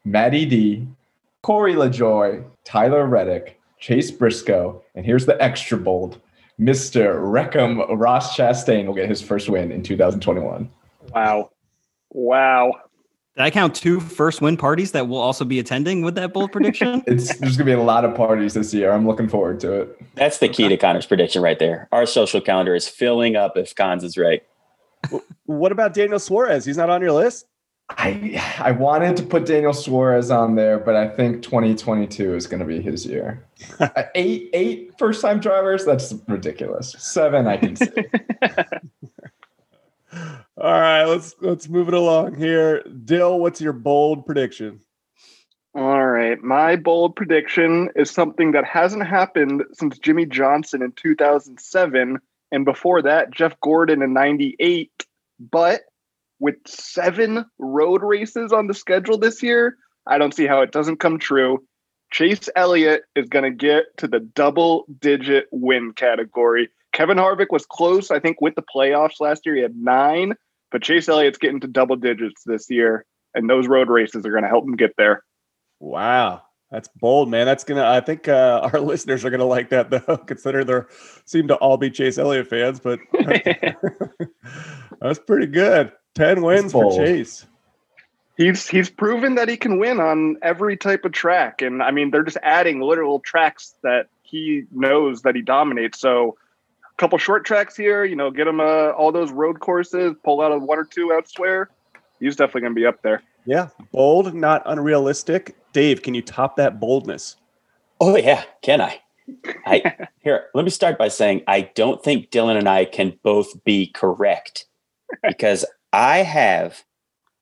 [0.06, 0.88] Matty D,
[1.42, 6.20] Corey LaJoie, Tyler Reddick, Chase Briscoe, and here's the extra bold
[6.60, 7.18] Mr.
[7.20, 10.70] Wreck-'em Ross Chastain will get his first win in 2021.
[11.14, 11.52] Wow.
[12.10, 12.74] Wow.
[13.38, 16.52] Did I count two first win parties that we'll also be attending with that bold
[16.52, 17.02] prediction?
[17.08, 18.92] it's there's gonna be a lot of parties this year.
[18.92, 20.02] I'm looking forward to it.
[20.16, 21.88] That's the key to Connor's prediction right there.
[21.94, 24.44] Our social calendar is filling up if Cons is right.
[25.46, 26.66] What about Daniel Suarez?
[26.66, 27.46] He's not on your list?
[27.90, 32.60] I I wanted to put Daniel Suarez on there, but I think 2022 is going
[32.60, 33.46] to be his year.
[33.80, 36.96] Uh, eight eight first time drivers, that's ridiculous.
[36.98, 37.90] Seven, I can see.
[40.58, 42.84] All right, let's let's move it along here.
[42.84, 44.80] Dill, what's your bold prediction?
[45.76, 52.18] All right, my bold prediction is something that hasn't happened since Jimmie Johnson in 2007,
[52.52, 55.06] and before that, Jeff Gordon in '98.
[55.40, 55.82] But
[56.40, 59.78] with seven road races on the schedule this year,
[60.08, 61.64] I don't see how it doesn't come true.
[62.12, 66.70] Chase Elliott is going to get to the double digit win category.
[66.92, 69.56] Kevin Harvick was close, I think, with the playoffs last year.
[69.56, 70.34] He had nine,
[70.72, 74.44] but Chase Elliott's getting to double digits this year, and those road races are going
[74.44, 75.24] to help him get there.
[75.80, 76.42] Wow.
[76.72, 77.46] That's bold, man.
[77.48, 77.84] That's gonna.
[77.84, 80.18] I think uh, our listeners are gonna like that, though.
[80.28, 80.82] Consider they
[81.26, 83.00] seem to all be Chase Elliott fans, but
[85.02, 85.92] that's pretty good.
[86.20, 87.46] Ten wins for Chase.
[88.36, 92.12] He's he's proven that he can win on every type of track, and I mean
[92.12, 96.00] they're just adding literal tracks that he knows that he dominates.
[96.00, 96.38] So,
[96.84, 100.42] a couple short tracks here, you know, get him uh, all those road courses, pull
[100.42, 101.70] out a one or two elsewhere.
[102.20, 103.24] He's definitely going to be up there.
[103.46, 105.56] Yeah, bold, not unrealistic.
[105.72, 107.38] Dave, can you top that boldness?
[108.02, 109.00] Oh yeah, can I?
[109.66, 110.48] I here.
[110.54, 114.66] Let me start by saying I don't think Dylan and I can both be correct
[115.28, 116.84] because I have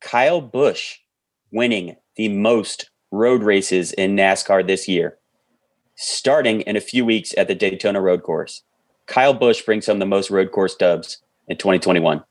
[0.00, 0.98] Kyle Busch
[1.52, 5.18] winning the most road races in NASCAR this year,
[5.96, 8.62] starting in a few weeks at the Daytona Road Course.
[9.06, 11.18] Kyle Busch brings home the most road course dubs
[11.48, 12.22] in 2021.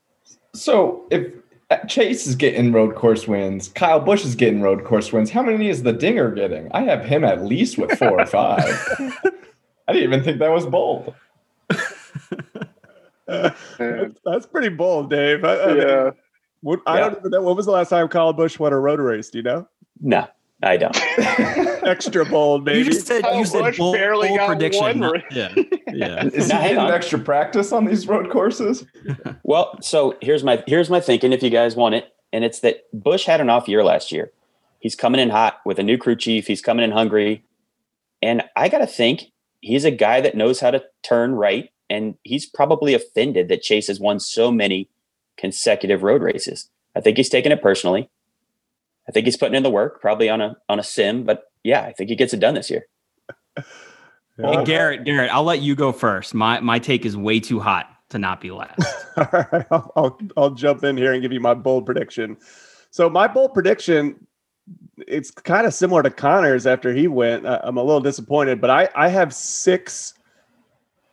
[0.54, 1.34] So if
[1.70, 5.44] uh, Chase is getting road course wins, Kyle Busch is getting road course wins, how
[5.44, 6.72] many is the Dinger getting?
[6.72, 8.64] I have him at least with four or five.
[9.88, 11.14] I didn't even think that was bold.
[13.28, 15.44] that's, that's, pretty bold, Dave.
[15.44, 16.10] I, I yeah.
[16.62, 17.10] What, I Yeah.
[17.10, 17.42] don't even know.
[17.44, 19.30] When was the last time Kyle Busch won a road race?
[19.30, 19.68] Do you know?
[20.02, 20.28] No,
[20.64, 20.98] I don't.
[21.84, 22.84] Extra bold, You baby.
[22.90, 24.82] just said Kyle you said Busch bold, barely bold got prediction.
[24.82, 25.24] one race.
[25.32, 25.54] yeah,
[25.94, 26.26] yeah.
[26.26, 28.86] Is Now, he hang getting extra practice on these road courses?
[29.44, 32.84] Well, so here's my here's my thinking if you guys want it, and it's that
[32.94, 34.32] Busch had an off year last year.
[34.80, 36.48] He's coming in hot with a new crew chief.
[36.48, 37.44] He's coming in hungry,
[38.22, 42.46] and I gotta think he's a guy that knows how to turn right, and he's
[42.46, 44.90] probably offended that Chase has won so many
[45.38, 46.70] consecutive road races.
[46.96, 48.10] I think he's taking it personally.
[49.08, 51.82] I think he's putting in the work, probably on a on a sim, but yeah,
[51.82, 52.88] I think he gets it done this year.
[54.40, 56.36] Hey, Garrett, Garrett, I'll let you go first.
[56.36, 58.80] My my take is way too hot to not be last.
[59.18, 62.38] All right, I'll, I'll I'll jump in here and give you my bold prediction.
[62.92, 64.28] So my bold prediction,
[65.08, 67.48] it's kind of similar to Connor's after he went.
[67.48, 70.14] I'm a little disappointed, but I I have six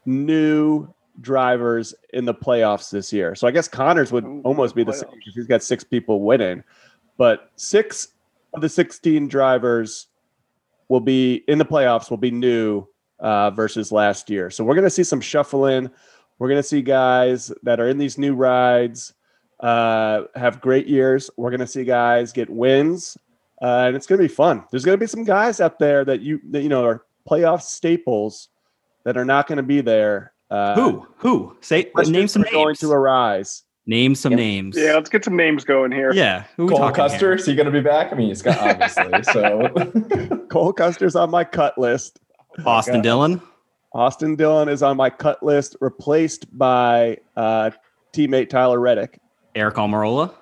[0.07, 0.89] new
[1.21, 3.35] drivers in the playoffs this year.
[3.35, 5.01] So I guess Connor's would Ooh, almost be the playoffs.
[5.01, 6.63] same because he's got six people winning,
[7.17, 8.09] but six
[8.55, 10.09] of the 16 drivers
[10.89, 12.87] will be in the playoffs will be new
[13.21, 14.51] uh, versus last year.
[14.51, 15.91] So we're going to see some shuffling.
[16.39, 19.15] We're going to see guys that are in these new rides
[19.61, 21.31] uh, have great years.
[21.37, 23.17] We're going to see guys get wins,
[23.63, 24.65] uh, and it's going to be fun.
[24.71, 27.63] There's going to be some guys out there that you that you know are playoff
[27.63, 28.49] staples
[29.05, 30.33] that are not going to be there.
[30.51, 31.07] Uh, Who?
[31.19, 31.57] Who?
[31.61, 33.63] Say questions name some are going to arise.
[33.87, 34.39] Name some Yep.
[34.39, 34.77] names.
[34.79, 36.13] Yeah, let's get some names going here.
[36.13, 36.45] Yeah.
[36.57, 37.35] Who we Cole Custer, here?
[37.35, 38.13] is he going to be back?
[38.13, 39.23] I mean, he's got obviously.
[39.33, 42.19] so Cole Custer's on my cut list.
[42.65, 43.43] Austin Dillon.
[43.93, 47.71] Austin Dillon is on my cut list, replaced by uh,
[48.15, 49.19] teammate Tyler Reddick.
[49.55, 50.33] Eric Almirola.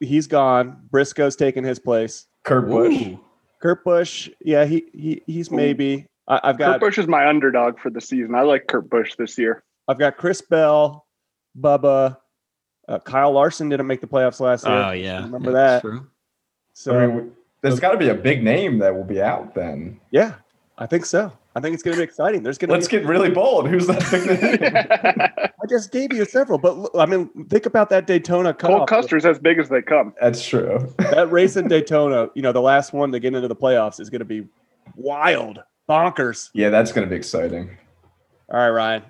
[0.00, 0.80] He's gone.
[0.90, 2.26] Briscoe's taking his place.
[2.44, 3.08] Kurt Busch.
[3.60, 6.06] Kurt Busch, yeah, he, he he's maybe.
[6.28, 8.34] I, I've got Kurt Busch is my underdog for the season.
[8.34, 9.64] I like Kurt Busch this year.
[9.88, 11.06] I've got Chris Bell,
[11.58, 12.16] Bubba,
[12.88, 14.74] uh, Kyle Larson didn't make the playoffs last year.
[14.74, 15.22] Oh yeah.
[15.24, 15.80] Remember Yeah, that.
[15.82, 16.06] True.
[16.74, 20.00] so I mean, there's got to be a big name that will be out then.
[20.10, 20.34] yeah,
[20.78, 21.32] I think so.
[21.54, 22.42] I think it's going to be exciting.
[22.42, 22.96] There's going to Let's be.
[22.98, 23.68] get really bold.
[23.68, 25.52] Who's that big name?
[25.62, 28.86] I just gave you several, but look, I mean, think about that Daytona Cole.
[28.86, 30.14] Custer's as big as they come.
[30.20, 30.92] That's true.
[30.98, 34.08] that race in Daytona, you know, the last one to get into the playoffs is
[34.08, 34.46] going to be
[34.96, 36.50] wild, bonkers.
[36.54, 37.76] Yeah, that's going to be exciting.
[38.52, 39.02] All right, Ryan,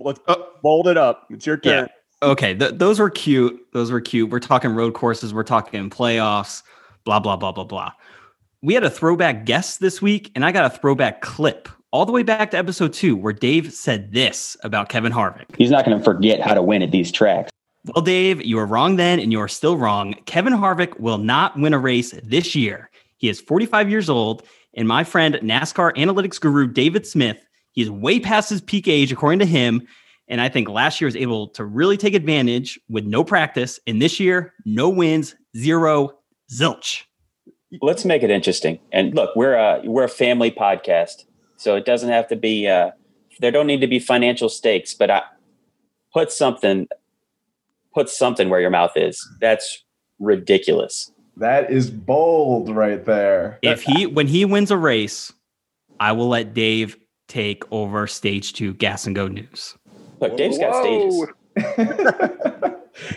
[0.00, 1.26] let's Uh, bold it up.
[1.30, 1.72] It's your Yeah.
[1.80, 1.88] turn.
[2.22, 3.60] Okay, th- those were cute.
[3.72, 4.30] Those were cute.
[4.30, 5.32] We're talking road courses.
[5.32, 6.62] We're talking playoffs.
[7.04, 7.92] Blah blah blah blah blah.
[8.60, 12.12] We had a throwback guest this week, and I got a throwback clip all the
[12.12, 15.44] way back to episode two, where Dave said this about Kevin Harvick.
[15.56, 17.50] He's not going to forget how to win at these tracks.
[17.94, 20.12] Well, Dave, you were wrong then, and you are still wrong.
[20.26, 22.90] Kevin Harvick will not win a race this year.
[23.16, 24.42] He is 45 years old,
[24.78, 29.40] and my friend NASCAR analytics guru David Smith, he's way past his peak age, according
[29.40, 29.86] to him.
[30.28, 34.00] And I think last year was able to really take advantage with no practice, and
[34.00, 36.10] this year, no wins, zero,
[36.52, 37.02] zilch.
[37.82, 38.78] Let's make it interesting.
[38.92, 41.24] And look, we're a we're a family podcast,
[41.56, 42.68] so it doesn't have to be.
[42.68, 42.92] Uh,
[43.40, 45.22] there don't need to be financial stakes, but I
[46.12, 46.86] put something
[47.94, 49.26] put something where your mouth is.
[49.40, 49.82] That's
[50.20, 51.10] ridiculous.
[51.38, 53.58] That is bold right there.
[53.62, 55.32] If he when he wins a race,
[56.00, 56.96] I will let Dave
[57.28, 59.76] take over stage two gas and go news.
[60.20, 61.26] Look, Dave's got stages.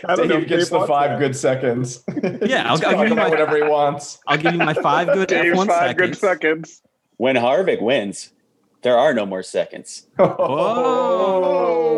[0.04, 1.18] I don't know Dave if gets Dave the five that.
[1.18, 2.04] good seconds.
[2.46, 4.18] Yeah, I'll- I'll give you my- whatever he wants.
[4.28, 6.20] I'll give you my five good Dave's F1 five good seconds.
[6.70, 6.82] seconds.
[7.16, 8.32] When Harvick wins,
[8.82, 10.06] there are no more seconds.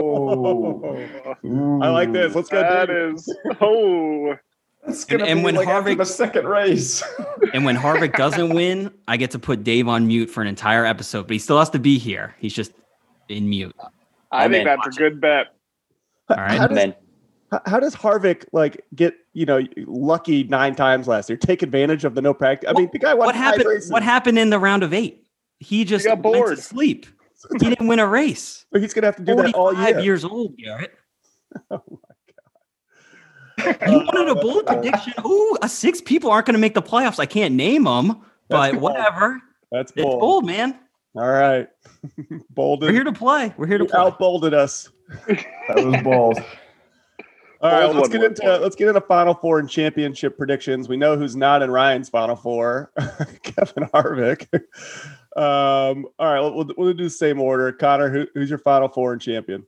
[0.05, 1.81] Oh.
[1.83, 2.35] I like this.
[2.35, 2.61] Let's go.
[2.61, 3.15] That Dave.
[3.15, 4.35] is oh
[4.87, 7.03] It's gonna And- and be when like after Harvick- the second race.
[7.53, 10.85] And when Harvick doesn't win, I get to put Dave on mute for an entire
[10.85, 12.35] episode, but he still has to be here.
[12.39, 12.73] He's just
[13.29, 13.75] in mute.
[14.33, 14.77] I I'm think in.
[14.83, 15.55] that's a good bet.
[16.31, 16.59] All right.
[16.59, 16.95] How does, then
[17.53, 21.37] how- how does Harvick like get you know lucky nine times last year?
[21.37, 22.69] Take advantage of the no practice.
[22.69, 23.67] I mean, the guy won What happened?
[23.67, 23.91] races.
[23.93, 25.25] What happened in the round of eight?
[25.61, 26.59] He just got went to bored.
[26.59, 27.07] sleep.
[27.61, 28.65] He didn't win a race.
[28.75, 30.01] He's gonna have to do that all Forty-five year.
[30.05, 30.93] years old, Garrett.
[31.71, 31.83] Oh
[33.91, 35.13] You wanted a bold prediction?
[35.25, 37.19] Ooh, uh, six people aren't going to make the playoffs.
[37.19, 38.83] I can't name them, but bold.
[38.83, 39.41] whatever.
[39.73, 40.21] That's It's bold.
[40.21, 40.79] bold, man.
[41.17, 41.69] All right,
[42.51, 42.83] bold.
[42.83, 43.55] We're here to play.
[43.57, 44.01] We're here to You play.
[44.01, 44.89] outbolded us.
[45.29, 45.45] That
[45.77, 46.39] was bold.
[47.61, 48.63] All right, Bold let's get into point.
[48.63, 50.89] let's get into Final Four and championship predictions.
[50.89, 52.91] We know who's not in Ryan's Final Four,
[53.43, 54.49] Kevin Harvick.
[55.37, 57.73] Um, all right, we'll, we'll do the same order.
[57.73, 59.65] Connor, who, who's your Final Four and champion?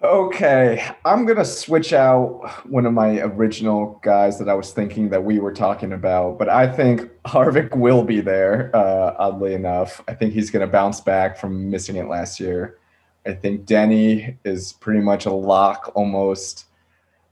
[0.00, 5.24] Okay, I'm gonna switch out one of my original guys that I was thinking that
[5.24, 8.70] we were talking about, but I think Harvick will be there.
[8.72, 12.78] Uh, oddly enough, I think he's gonna bounce back from missing it last year.
[13.26, 16.66] I think Denny is pretty much a lock almost.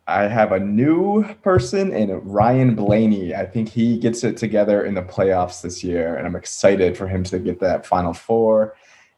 [0.09, 3.33] I have a new person in Ryan Blaney.
[3.33, 7.07] I think he gets it together in the playoffs this year, and I'm excited for
[7.07, 8.75] him to get that Final Four.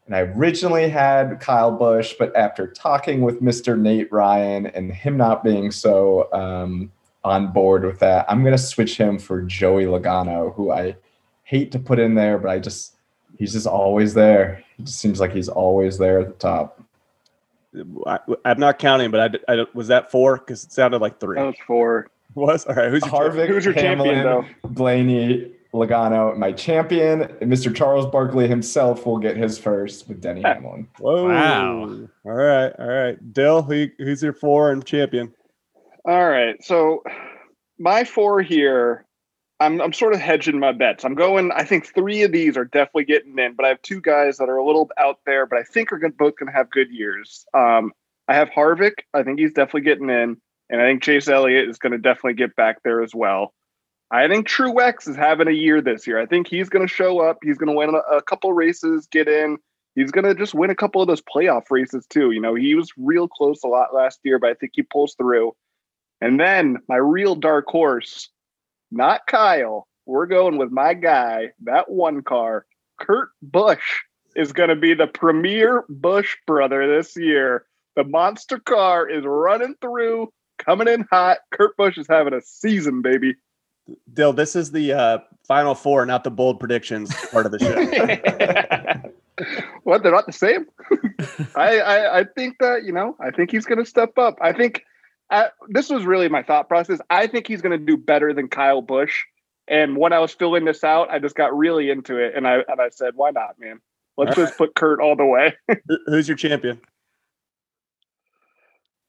[0.09, 3.79] And I originally had Kyle Busch, but after talking with Mr.
[3.79, 6.91] Nate Ryan and him not being so um,
[7.23, 10.95] on board with that, I'm going to switch him for Joey Logano, who I
[11.43, 12.95] hate to put in there, but I just,
[13.37, 14.63] he's just always there.
[14.79, 16.83] It just seems like he's always there at the top.
[18.07, 21.37] I, am not counting, but I, I was that four because it sounded like three.
[21.37, 22.09] That was four.
[22.33, 22.89] Was all right.
[22.89, 24.69] Who's your Harvick, Who's your Hamlin, champion, though?
[24.69, 27.73] Blaney, Logano, my champion, Mr.
[27.73, 30.87] Charles Barkley himself will get his first with Denny Hamlin.
[30.97, 31.27] Whoa!
[31.27, 32.07] Wow.
[32.25, 33.33] All right, all right.
[33.33, 35.33] Dill, who, who's your four and champion?
[36.05, 36.55] All right.
[36.63, 37.03] So
[37.77, 39.05] my four here,
[39.59, 41.05] I'm I'm sort of hedging my bets.
[41.05, 41.51] I'm going.
[41.51, 44.49] I think three of these are definitely getting in, but I have two guys that
[44.49, 46.89] are a little out there, but I think are gonna, both going to have good
[46.89, 47.45] years.
[47.53, 47.91] Um,
[48.27, 48.93] I have Harvick.
[49.13, 50.37] I think he's definitely getting in,
[50.69, 53.53] and I think Chase Elliott is going to definitely get back there as well.
[54.11, 56.19] I think Truex is having a year this year.
[56.19, 57.37] I think he's going to show up.
[57.43, 59.57] He's going to win a, a couple races, get in.
[59.95, 62.31] He's going to just win a couple of those playoff races too.
[62.31, 65.13] You know, he was real close a lot last year, but I think he pulls
[65.15, 65.53] through.
[66.21, 68.29] And then my real dark horse,
[68.91, 69.87] not Kyle.
[70.05, 72.65] We're going with my guy, that one car,
[72.99, 73.99] Kurt Busch
[74.35, 77.65] is going to be the premier Busch brother this year.
[77.95, 81.39] The monster car is running through, coming in hot.
[81.51, 83.35] Kurt Busch is having a season, baby.
[84.13, 85.17] Dill, this is the uh,
[85.47, 89.09] final four, not the bold predictions part of the show.
[89.83, 90.03] what?
[90.03, 90.65] They're not the same.
[91.55, 94.37] I, I I think that you know I think he's going to step up.
[94.41, 94.83] I think
[95.29, 96.99] uh, this was really my thought process.
[97.09, 99.23] I think he's going to do better than Kyle Busch.
[99.67, 102.63] And when I was filling this out, I just got really into it, and I
[102.67, 103.79] and I said, why not, man?
[104.17, 105.55] Let's All just put Kurt all the way.
[106.07, 106.81] Who's your champion?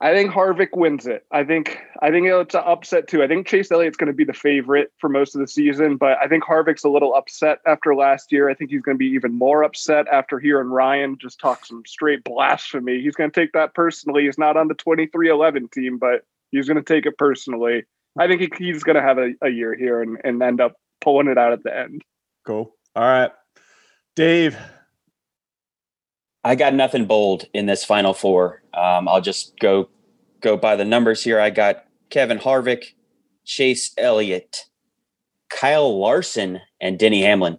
[0.02, 1.26] I think Harvick wins it.
[1.30, 3.22] I think I think it's an upset too.
[3.22, 6.16] I think Chase Elliott's going to be the favorite for most of the season, but
[6.18, 8.48] I think Harvick's a little upset after last year.
[8.48, 11.82] I think he's going to be even more upset after hearing Ryan just talk some
[11.86, 13.02] straight blasphemy.
[13.02, 14.24] He's going to take that personally.
[14.24, 17.84] He's not on the 23XI team, but he's going to take it personally.
[18.18, 20.76] I think he, he's going to have a, a year here and, and end up
[21.02, 22.02] pulling it out at the end.
[22.46, 22.74] Cool.
[22.96, 23.32] All right,
[24.16, 24.56] Dave.
[26.42, 28.62] I got nothing bold in this final four.
[28.72, 29.88] Um, I'll just go
[30.40, 31.38] go by the numbers here.
[31.38, 32.94] I got Kevin Harvick,
[33.44, 34.66] Chase Elliott,
[35.48, 37.58] Kyle Larson, and Denny Hamlin.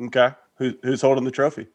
[0.00, 0.30] Okay.
[0.56, 1.66] Who, who's holding the trophy?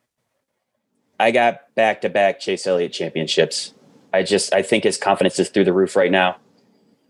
[1.19, 3.73] I got back to back Chase Elliott championships.
[4.13, 6.37] I just I think his confidence is through the roof right now.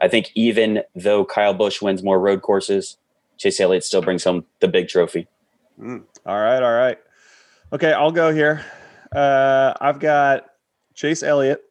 [0.01, 2.97] I think even though Kyle Busch wins more road courses,
[3.37, 5.27] Chase Elliott still brings home the big trophy.
[5.79, 6.97] Mm, all right, all right.
[7.73, 8.63] Okay, I'll go here.
[9.11, 10.45] Uh, I've got
[10.93, 11.61] Chase Elliott.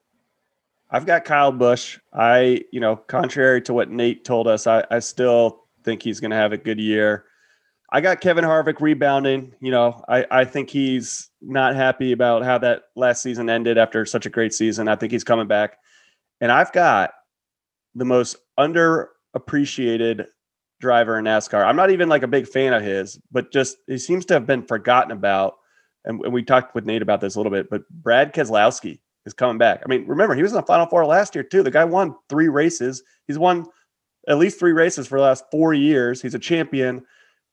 [0.90, 1.98] I've got Kyle Busch.
[2.12, 6.32] I, you know, contrary to what Nate told us, I, I still think he's going
[6.32, 7.24] to have a good year.
[7.90, 9.54] I got Kevin Harvick rebounding.
[9.60, 14.04] You know, I, I think he's not happy about how that last season ended after
[14.04, 14.88] such a great season.
[14.88, 15.78] I think he's coming back.
[16.40, 17.12] And I've got
[17.94, 20.26] the most underappreciated
[20.80, 21.64] driver in NASCAR.
[21.64, 24.46] I'm not even like a big fan of his, but just he seems to have
[24.46, 25.54] been forgotten about.
[26.04, 29.32] And, and we talked with Nate about this a little bit, but Brad Keselowski is
[29.32, 29.82] coming back.
[29.84, 31.62] I mean, remember, he was in the Final Four last year, too.
[31.62, 33.02] The guy won three races.
[33.26, 33.66] He's won
[34.28, 36.20] at least three races for the last four years.
[36.20, 37.04] He's a champion.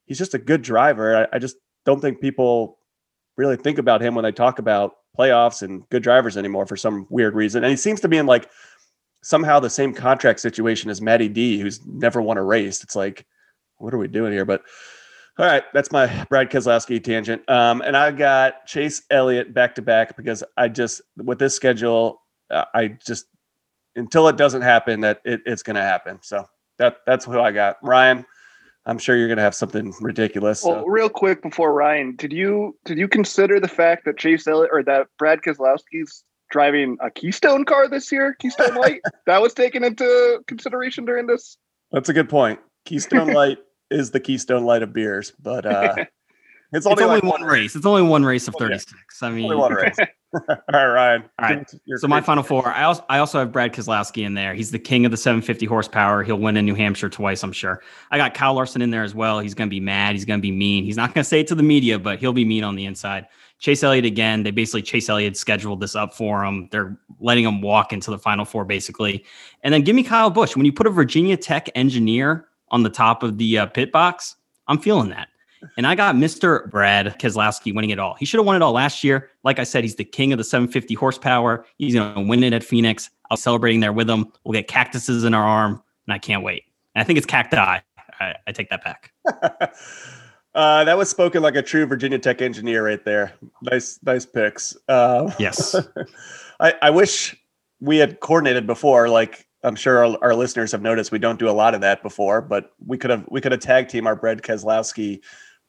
[0.06, 1.28] He's just a good driver.
[1.32, 1.56] I, I just
[1.86, 2.78] don't think people
[3.38, 7.07] really think about him when they talk about playoffs and good drivers anymore for some
[7.10, 7.64] weird reason.
[7.64, 8.49] And he seems to be in like
[9.23, 12.84] somehow the same contract situation as Matty D, who's never won a race.
[12.84, 13.26] It's like,
[13.78, 14.45] what are we doing here?
[14.45, 14.64] But
[15.38, 17.48] all right, that's my Brad Keselowski tangent.
[17.49, 22.22] Um, and I got Chase Elliott back to back because I just with this schedule,
[22.49, 23.26] uh, I just
[23.95, 26.20] until it doesn't happen, that it, it's going to happen.
[26.22, 26.45] So
[26.80, 27.78] that that's who I got.
[27.84, 28.26] Ryan,
[28.86, 30.64] I'm sure you're going to have something ridiculous.
[30.64, 30.88] Well, So.
[30.88, 34.84] real quick before Ryan, did you did you consider the fact that Chase Elliott or
[34.84, 39.02] that Brad Keselowski's driving a Keystone car this year, Keystone Light?
[39.28, 41.58] that was taken into consideration during this.
[41.91, 42.60] That's a good point.
[42.86, 43.58] Keystone Light
[43.91, 46.11] is the Keystone Light of beers, but uh, it's
[46.73, 47.76] It's only, only like one race.
[47.76, 48.65] It's only one race of Okay.
[48.65, 49.22] 36.
[49.22, 49.97] I mean, Only one race.
[50.34, 51.23] All right, Ryan.
[51.39, 51.57] All right.
[51.57, 52.69] Give us your So my final four.
[52.69, 54.53] I also I also have Brad Keselowski in there.
[54.53, 56.23] He's the king of the 750 horsepower.
[56.23, 57.81] He'll win in New Hampshire twice, I'm sure.
[58.11, 59.41] I got Kyle Larson in there as well.
[59.41, 60.13] He's going to be mad.
[60.13, 60.85] He's going to be mean.
[60.85, 62.85] He's not going to say it to the media, but he'll be mean on the
[62.85, 63.27] inside.
[63.59, 64.43] Chase Elliott again.
[64.43, 66.69] They basically Chase Elliott scheduled this up for him.
[66.72, 69.26] They're letting him walk into the final four basically.
[69.63, 70.55] And then give me Kyle Busch.
[70.55, 74.35] When you put a Virginia Tech engineer on the top of the uh, pit box,
[74.68, 75.27] I'm feeling that.
[75.77, 76.69] And I got Mr.
[76.72, 78.15] Brad Keselowski winning it all.
[78.15, 79.30] He should have won it all last year.
[79.43, 81.65] Like I said, he's the king of the 750 horsepower.
[81.77, 83.11] He's going to win it at Phoenix.
[83.30, 84.31] I'll be celebrating there with him.
[84.43, 86.64] We'll get cactuses in our arm, and I can't wait.
[86.95, 87.80] And I think it's cacti.
[88.19, 89.11] I, I take that back.
[90.56, 93.34] uh, that was spoken like a true Virginia Tech engineer right there.
[93.61, 94.76] Nice, nice picks.
[94.88, 95.76] Uh, Yes.
[96.60, 97.35] I, I wish
[97.80, 99.10] we had coordinated before.
[99.10, 102.01] Like I'm sure our, our listeners have noticed, we don't do a lot of that
[102.03, 102.41] before.
[102.41, 105.21] But we could have we could have tag team our Brad Keselowski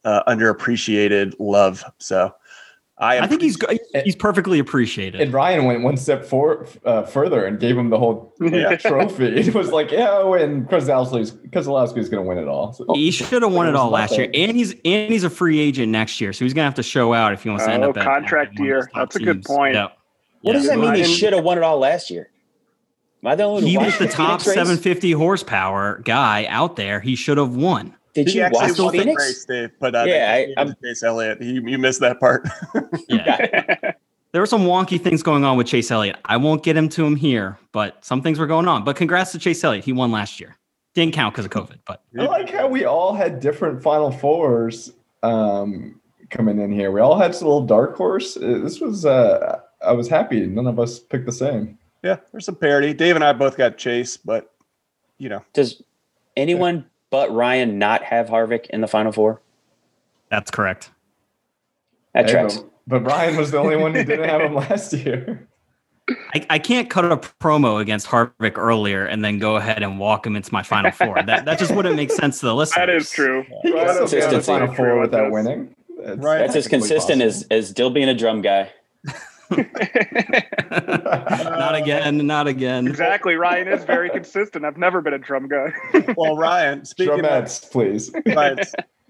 [0.04, 1.84] uh, underappreciated love.
[1.98, 2.34] So
[2.98, 5.20] I, I think he's go- he's perfectly appreciated.
[5.20, 8.76] And Ryan went one step for, uh, further and gave him the whole Yeah.
[8.76, 9.26] trophy.
[9.26, 12.72] It was like, yeah, oh, and Keselowski's Keselowski's going to win it all.
[12.72, 15.58] So, he should have won it all last year, and he's and he's a free
[15.58, 17.84] agent next year, so he's gonna have to show out if he wants to end
[17.84, 18.76] Oh, up at contract at one year.
[18.80, 19.46] those top That's a good teams.
[19.46, 19.74] point.
[19.74, 19.98] Yep.
[20.42, 20.94] What does that mean?
[20.94, 22.28] He should have won it all last year.
[23.22, 24.54] Am I the only He was watched the Phoenix top race?
[24.54, 27.00] 750 horsepower guy out there.
[27.00, 27.94] He should have won.
[28.14, 29.22] Did he you watch the Phoenix?
[29.22, 29.70] race, Dave.
[29.78, 31.40] But uh, Yeah, I- I'm- Chase Elliott.
[31.40, 32.46] You, you missed that part.
[33.08, 33.92] Yeah.
[34.32, 36.16] there were some wonky things going on with Chase Elliott.
[36.24, 38.84] I won't get into him here, but some things were going on.
[38.84, 39.84] But congrats to Chase Elliott.
[39.84, 40.56] He won last year.
[40.94, 44.92] Didn't count because of COVID, but I like how we all had different Final Fours
[45.22, 46.90] um, coming in here.
[46.90, 48.34] We all had a little dark horse.
[48.34, 50.46] This was, uh, I was happy.
[50.46, 51.78] None of us picked the same.
[52.02, 52.92] Yeah, there's some parity.
[52.94, 54.52] Dave and I both got Chase, but
[55.18, 55.82] you know, Does
[56.36, 59.40] anyone but Ryan not have Harvick in the final four?
[60.30, 60.90] that's correct.
[62.14, 62.56] That Hey, tracks.
[62.56, 65.46] but, but Brian was the only one who didn't have him last year.
[66.34, 70.26] I, I can't cut a promo against Harvick earlier and then go ahead and walk
[70.26, 71.22] him into my final four.
[71.22, 72.76] That that just wouldn't make sense to the listeners.
[72.86, 73.44] that is true.
[73.62, 74.46] He Right, can still okay, get to the Consistency.
[74.52, 75.74] Final Four without winning.
[76.02, 76.38] That's, Right.
[76.38, 77.56] That's as technically consistent as possible.
[77.56, 78.70] as Dill being a drum guy.
[80.70, 82.86] not again, not again.
[82.86, 83.34] Exactly.
[83.34, 84.64] Ryan is very consistent.
[84.64, 85.72] I've never been a drum guy.
[86.16, 88.10] well, Ryan, speaking of please.
[88.26, 88.58] Ryan,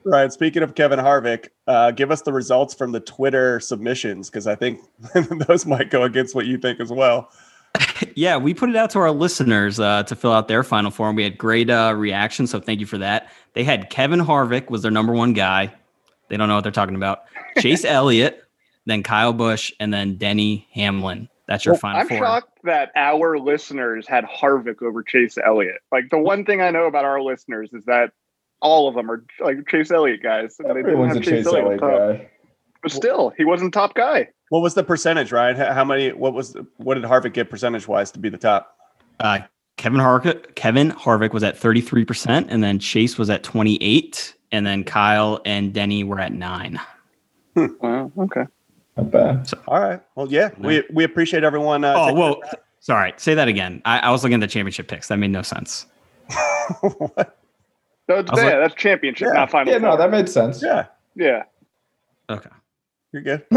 [0.05, 4.47] Ryan, speaking of Kevin Harvick, uh, give us the results from the Twitter submissions because
[4.47, 4.81] I think
[5.49, 7.31] those might go against what you think as well.
[8.15, 11.17] Yeah, we put it out to our listeners uh, to fill out their final form.
[11.17, 13.31] We had great uh, reaction, so thank you for that.
[13.55, 15.73] They had Kevin Harvick was their number one guy.
[16.29, 17.25] They don't know what they're talking about.
[17.59, 18.43] Chase Elliott,
[18.87, 21.29] then Kyle Busch, and then Denny Hamlin.
[21.49, 22.19] That's your Well, final I'm four.
[22.19, 25.81] shocked that our listeners had Harvick over Chase Elliott.
[25.91, 28.13] Like the one thing I know about our listeners is that
[28.61, 30.57] all of them are like Chase Elliott guys.
[30.59, 31.91] and they didn't Everyone's a have Chase Elliott top.
[31.91, 32.29] guy.
[32.83, 34.29] But still, he wasn't top guy.
[34.49, 35.57] What was the percentage, Ryan?
[35.57, 36.11] How how many?
[36.13, 36.57] What was?
[36.79, 38.77] What did Harvick get percentage wise to be the top?
[39.21, 39.41] Uh,
[39.79, 44.85] Kevin Harvick, Kevin Harvick was at 33%, and then Chase was at 28, and then
[44.85, 46.79] Kyle and Denny were at nine.
[47.57, 48.11] Wow.
[48.19, 48.45] Okay.
[48.97, 49.49] Not bad.
[49.69, 50.01] All right.
[50.15, 51.85] Well, yeah, we we appreciate everyone.
[51.85, 52.41] Uh, Oh, taking whoa.
[52.81, 53.13] Sorry.
[53.17, 53.81] Say that again.
[53.85, 55.09] I, I was looking at the championship picks.
[55.09, 55.87] That made no sense.
[56.81, 57.39] What?
[58.09, 59.35] No, it's, I was yeah, like- that's championship, Yeah.
[59.35, 59.73] not final.
[59.73, 60.61] Yeah, no, that made sense.
[60.63, 61.45] Yeah, yeah.
[62.29, 62.51] Okay.
[63.13, 63.45] you're good.
[63.53, 63.57] I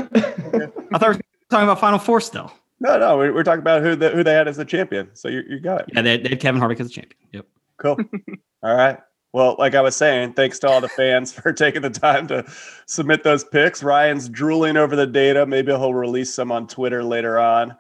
[1.00, 2.54] thought we were talking about Final Four still.
[2.80, 5.10] No, no, we- we're talking about who the, who they had as the champion.
[5.14, 5.86] So you you got it.
[5.94, 7.18] Yeah, they, they had Kevin Harvick as the champion.
[7.34, 7.46] Yep.
[7.78, 7.98] Cool.
[8.64, 9.00] All right.
[9.36, 12.46] Well, like I was saying, thanks to all the fans for taking the time to
[12.86, 13.84] submit those picks.
[13.84, 15.46] Ryan's drooling over the data.
[15.46, 17.76] Maybe he'll release some on Twitter later on.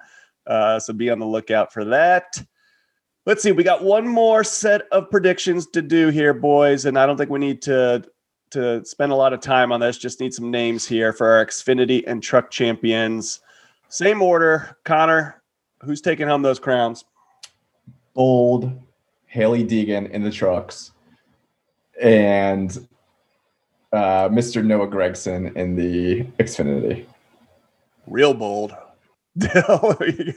[0.45, 2.44] Uh, so be on the lookout for that.
[3.26, 3.53] Let's see.
[3.53, 7.30] We got one more set of predictions to do here, boys, and I don't think
[7.30, 8.03] we need to
[8.52, 9.98] to spend a lot of time on this.
[9.98, 13.40] Just need some names here for our Xfinity and Truck champions.
[13.88, 14.76] Same order.
[14.84, 15.41] Connor,
[15.86, 17.06] who's taking home those crowns?
[18.14, 18.77] Bold,
[19.27, 20.91] Hailie Deegan in the trucks,
[22.01, 22.88] and
[23.91, 24.63] uh, Mr.
[24.63, 27.05] Noah Gragson in the Xfinity.
[28.07, 28.76] Real bold.
[29.38, 30.34] Dill, you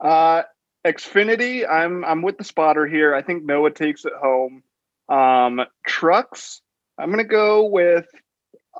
[0.00, 0.42] Uh,
[0.86, 3.14] Xfinity, I'm I'm with the spotter here.
[3.14, 4.62] I think Noah takes it home.
[5.08, 6.62] Um, trucks,
[6.98, 8.06] I'm gonna go with.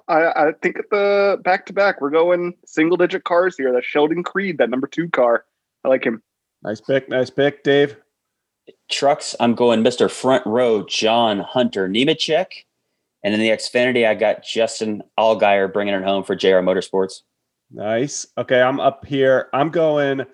[0.09, 3.73] I, I think at the back to back, we're going single digit cars here.
[3.73, 5.45] That's Sheldon Creed, that number two car.
[5.85, 6.23] I like him.
[6.63, 7.09] Nice pick.
[7.09, 7.97] Nice pick, Dave.
[8.89, 10.11] Trucks, I'm going Mr.
[10.11, 12.47] Front Row, John Hunter Nemechek.
[13.23, 17.23] And in the Xfinity, I got Justin Allgaier bringing it home for JR Motorsports.
[17.71, 18.27] Nice.
[18.39, 19.49] Okay, I'm up here.
[19.53, 20.25] I'm going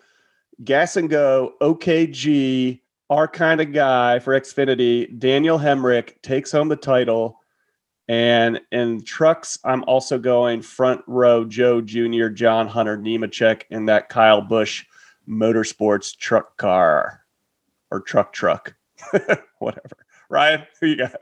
[0.64, 5.18] gas and go, OKG, our kind of guy for Xfinity.
[5.18, 7.38] Daniel Hemric takes home the title.
[8.08, 14.10] And in trucks, I'm also going front row Joe Jr., John Hunter Nemechek in that
[14.10, 14.84] Kyle Busch
[15.26, 17.21] Motorsports truck car
[17.92, 18.74] or truck truck,
[19.58, 19.96] whatever.
[20.30, 21.20] Ryan, who you got?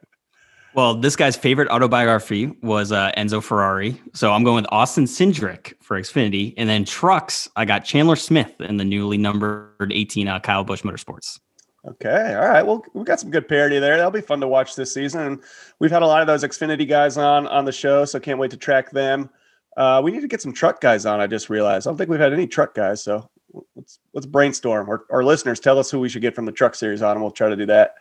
[0.72, 4.00] Well, this guy's favorite autobiography was uh, Enzo Ferrari.
[4.14, 6.54] So I'm going with Austin Cindric for Xfinity.
[6.56, 10.82] And then trucks, I got Chandler Smith in the newly numbered 18 uh, Kyle Busch
[10.82, 11.40] Motorsports.
[11.88, 12.34] Okay.
[12.34, 12.64] All right.
[12.64, 13.96] Well, we got some good parity there.
[13.96, 15.20] That'll be fun to watch this season.
[15.22, 15.42] And
[15.80, 18.50] we've had a lot of those Xfinity guys on on the show, so can't wait
[18.52, 19.30] to track them.
[19.76, 21.20] Uh, we need to get some truck guys on.
[21.20, 21.86] I just realized.
[21.86, 23.30] I don't think we've had any truck guys, so
[23.74, 24.88] let's let's brainstorm.
[24.88, 27.22] Or our listeners tell us who we should get from the Truck Series on, and
[27.22, 27.94] we'll try to do that.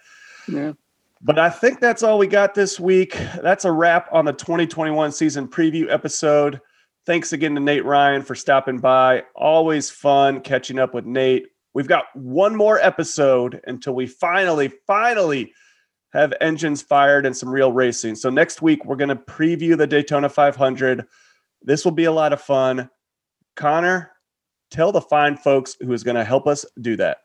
[0.48, 0.74] Yeah.
[1.22, 3.18] But I think that's all we got this week.
[3.42, 6.62] That's a wrap on the 2021 season preview episode.
[7.06, 9.24] Thanks again to Nate Ryan for stopping by.
[9.36, 11.48] Always fun catching up with Nate.
[11.74, 15.54] We've got one more episode until we finally, finally
[16.14, 18.16] have engines fired and some real racing.
[18.16, 21.06] So next week, we're going to preview the Daytona 500.
[21.62, 22.90] This will be a lot of fun.
[23.56, 24.12] Connor,
[24.70, 27.20] tell the fine folks who is going to help us do that.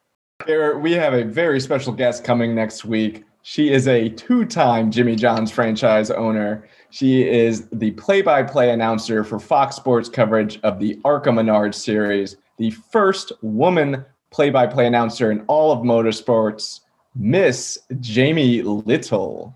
[0.47, 3.25] Garrett, we have a very special guest coming next week.
[3.43, 6.69] She is a two time Jimmy John's franchise owner.
[6.91, 11.75] She is the play by play announcer for Fox Sports coverage of the ARCA Menard
[11.75, 16.81] series, the first woman play by play announcer in all of motorsports,
[17.15, 19.55] Miss Jamie Little.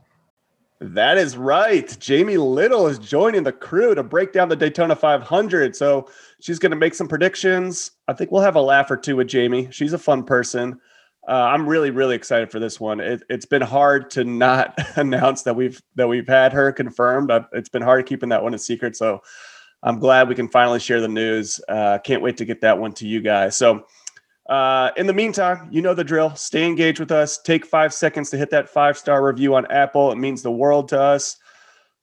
[0.80, 1.96] That is right.
[1.98, 5.74] Jamie Little is joining the crew to break down the Daytona 500.
[5.74, 6.08] So
[6.40, 7.92] she's going to make some predictions.
[8.06, 9.68] I think we'll have a laugh or two with Jamie.
[9.72, 10.80] She's a fun person.
[11.26, 13.00] Uh, I'm really, really excited for this one.
[13.00, 17.30] It, has been hard to not announce that we've that we've had her confirmed.
[17.52, 18.96] it's been hard keeping that one a secret.
[18.96, 19.20] So
[19.82, 21.60] I'm glad we can finally share the news.
[21.68, 23.56] Uh, can't wait to get that one to you guys.
[23.56, 23.84] So
[24.48, 26.34] uh, in the meantime, you know the drill.
[26.34, 27.38] Stay engaged with us.
[27.38, 30.10] Take five seconds to hit that five star review on Apple.
[30.10, 31.36] It means the world to us.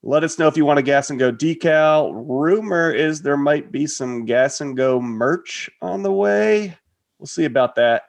[0.04, 2.12] Let us know if you want a gas and go decal.
[2.14, 6.78] Rumor is there might be some gas and go merch on the way.
[7.18, 8.04] We'll see about that.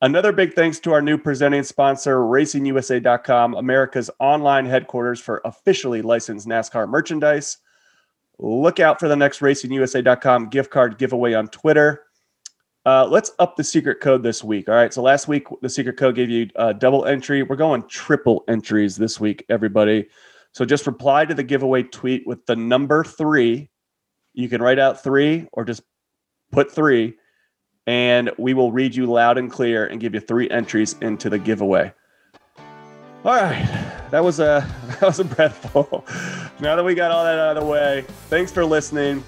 [0.00, 6.46] Another big thanks to our new presenting sponsor, RacingUSA.com, America's online headquarters for officially licensed
[6.46, 7.58] NASCAR merchandise.
[8.38, 12.04] Look out for the next RacingUSA.com gift card giveaway on Twitter.
[12.88, 14.66] Uh, let's up the secret code this week.
[14.66, 14.94] All right.
[14.94, 17.42] So last week, the secret code gave you uh, double entry.
[17.42, 20.08] We're going triple entries this week, everybody.
[20.52, 23.68] So just reply to the giveaway tweet with the number three.
[24.32, 25.82] You can write out three or just
[26.50, 27.12] put three,
[27.86, 31.38] and we will read you loud and clear and give you three entries into the
[31.38, 31.92] giveaway.
[33.22, 33.66] All right.
[34.10, 36.06] That was a that was a breathful.
[36.58, 39.22] now that we got all that out of the way, thanks for listening.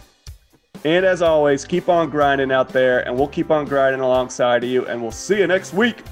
[0.84, 4.70] And as always, keep on grinding out there, and we'll keep on grinding alongside of
[4.70, 6.02] you, and we'll see you next week.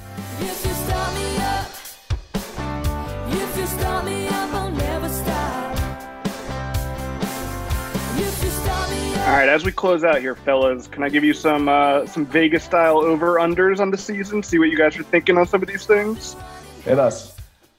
[9.29, 12.25] All right, as we close out here, fellas, can I give you some uh, some
[12.25, 14.43] Vegas style over unders on the season?
[14.43, 16.35] See what you guys are thinking on some of these things.
[16.83, 17.37] Hit us.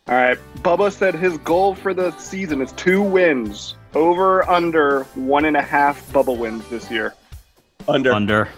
[0.07, 3.75] All right, Bubba said his goal for the season is two wins.
[3.95, 7.15] Over under one and a half Bubba wins this year.
[7.87, 8.13] Under.
[8.13, 8.49] Under.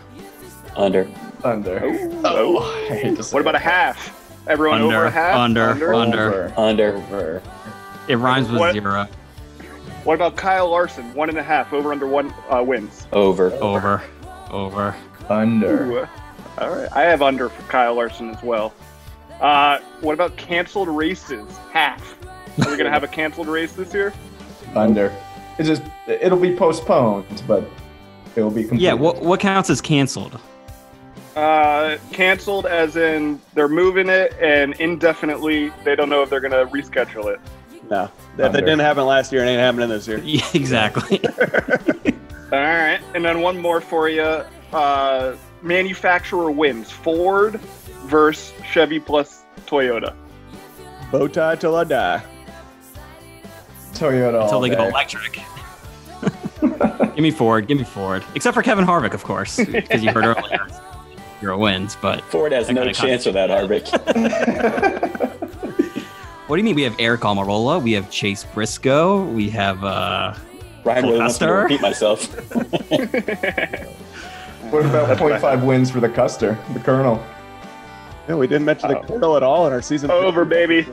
[0.76, 1.08] Under.
[1.44, 1.80] Under.
[2.24, 3.16] Oh, oh.
[3.32, 4.18] what about a half?
[4.48, 5.36] Everyone under, over a half?
[5.36, 5.70] Under.
[5.70, 5.94] Under.
[5.94, 6.53] Under.
[6.58, 6.95] Under.
[6.98, 7.41] Over.
[8.08, 8.74] It rhymes with What?
[8.74, 9.08] zero.
[10.03, 11.14] What about Kyle Larson?
[11.14, 11.72] One and a half.
[11.72, 13.08] Over under one uh, wins.
[13.14, 13.52] Over.
[13.53, 14.02] Over.
[14.49, 14.95] Over.
[15.30, 15.84] Under.
[15.86, 16.08] Ooh.
[16.58, 18.74] All right, I have under for Kyle Larson as well.
[19.40, 21.48] Uh, what about canceled races?
[21.72, 22.18] Half.
[22.60, 24.14] Are we gonna have a canceled race this year?
[24.76, 25.14] Under.
[25.57, 27.64] It's just it'll be postponed, but
[28.35, 28.81] it will be complete.
[28.81, 28.93] Yeah.
[28.93, 30.39] What what counts as canceled?
[31.35, 36.65] Uh, canceled as in they're moving it and indefinitely they don't know if they're gonna
[36.65, 37.39] reschedule it.
[37.89, 39.43] No, that, that didn't happen last year.
[39.43, 40.19] It ain't happening this year.
[40.23, 41.22] Yeah, exactly.
[42.52, 44.43] All right, and then one more for you.
[44.73, 47.60] Uh, manufacturer wins: Ford
[48.06, 50.14] versus Chevy plus Toyota.
[51.11, 52.23] Bow tie till I die.
[53.93, 54.89] Toyota Until all they go day.
[54.89, 55.39] electric.
[57.15, 57.68] give me Ford.
[57.68, 58.23] Give me Ford.
[58.35, 60.68] Except for Kevin Harvick, of course, because you heard earlier.
[61.39, 63.89] Zero wins, but Ford has no chance with that Harvick.
[66.47, 66.76] what do you mean?
[66.76, 70.35] We have Eric Almirola, we have Chase Briscoe, we have uh
[70.84, 71.61] Ryan really wants to Custer?
[71.63, 72.27] repeat myself.
[74.72, 77.22] What about 0.5 wins for the Custer, the Colonel?
[78.30, 79.03] Yeah, we didn't mention the Oh.
[79.03, 80.09] Colonel at all in our season.
[80.09, 80.88] Over, baby.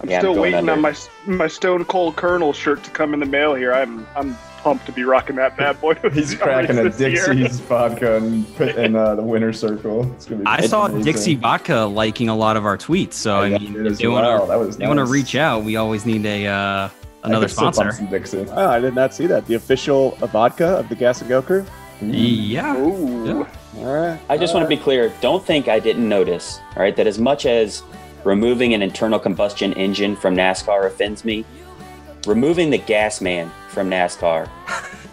[0.00, 0.04] Episode.
[0.04, 0.72] I'm Yeah, I'm still waiting under.
[0.72, 0.94] on my
[1.26, 3.72] my Stone Cold Colonel shirt to come in the mail here.
[3.72, 5.94] I'm I'm pumped to be rocking that bad boy.
[6.12, 7.34] He's cracking a this year.
[7.34, 10.10] Dixie's vodka and put in uh, the winner circle.
[10.12, 11.04] It's gonna be I saw amazing.
[11.04, 13.98] Dixie Vodka liking a lot of our tweets, so I, I mean did if as
[13.98, 14.46] they well.
[14.46, 15.08] want to want to nice.
[15.08, 16.88] reach out, we always need a uh
[17.22, 18.06] another could sip sponsor.
[18.10, 18.46] Dixie.
[18.50, 19.46] Oh, I did not see that.
[19.46, 21.64] The official vodka of the Gas and Go crew.
[22.02, 22.76] Yeah.
[22.78, 23.46] Ooh.
[23.78, 24.18] All right.
[24.28, 25.12] I just want to be clear.
[25.20, 26.58] Don't think I didn't notice.
[26.76, 27.82] All right, that as much as
[28.24, 31.44] removing an internal combustion engine from NASCAR offends me,
[32.26, 34.48] removing the gas man from NASCAR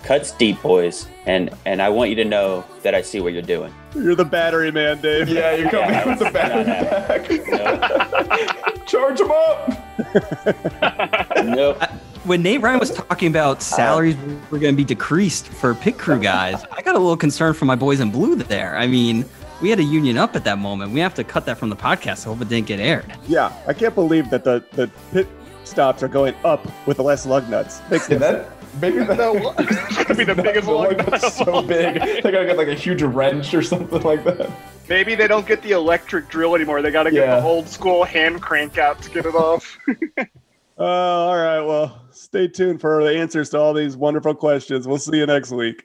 [0.04, 1.08] cuts deep, boys.
[1.26, 3.74] And and I want you to know that I see what you're doing.
[3.94, 5.28] You're the battery man, Dave.
[5.28, 8.86] Yeah, you're coming Yeah, with the battery not pack.
[8.88, 9.84] Charge him up.
[11.44, 11.82] Nope.
[12.24, 14.16] when Nate Ryan was talking about uh, salaries
[14.50, 17.66] were going to be decreased for pit crew guys, I got a little concerned for
[17.66, 18.76] my boys in blue there.
[18.78, 19.26] I mean,
[19.62, 20.92] we had a union up at that moment.
[20.92, 22.26] We have to cut that from the podcast.
[22.26, 23.12] I hope it didn't get aired.
[23.28, 25.28] Yeah, I can't believe that the the pit
[25.64, 27.82] stops are going up with less lug nuts.
[27.90, 28.52] Makes Yeah, no that
[28.82, 32.00] maybe that No, it's be the biggest the lug lug nut's so big.
[32.02, 34.50] They gotta get like a huge wrench or something like that.
[34.88, 36.82] Maybe they don't get the electric drill anymore.
[36.82, 37.40] They got to get Yeah.
[37.42, 39.78] the old school hand crank out to get it off.
[40.80, 41.60] Uh, all right.
[41.62, 44.88] Well, stay tuned for the answers to all these wonderful questions.
[44.88, 45.84] We'll see you next week.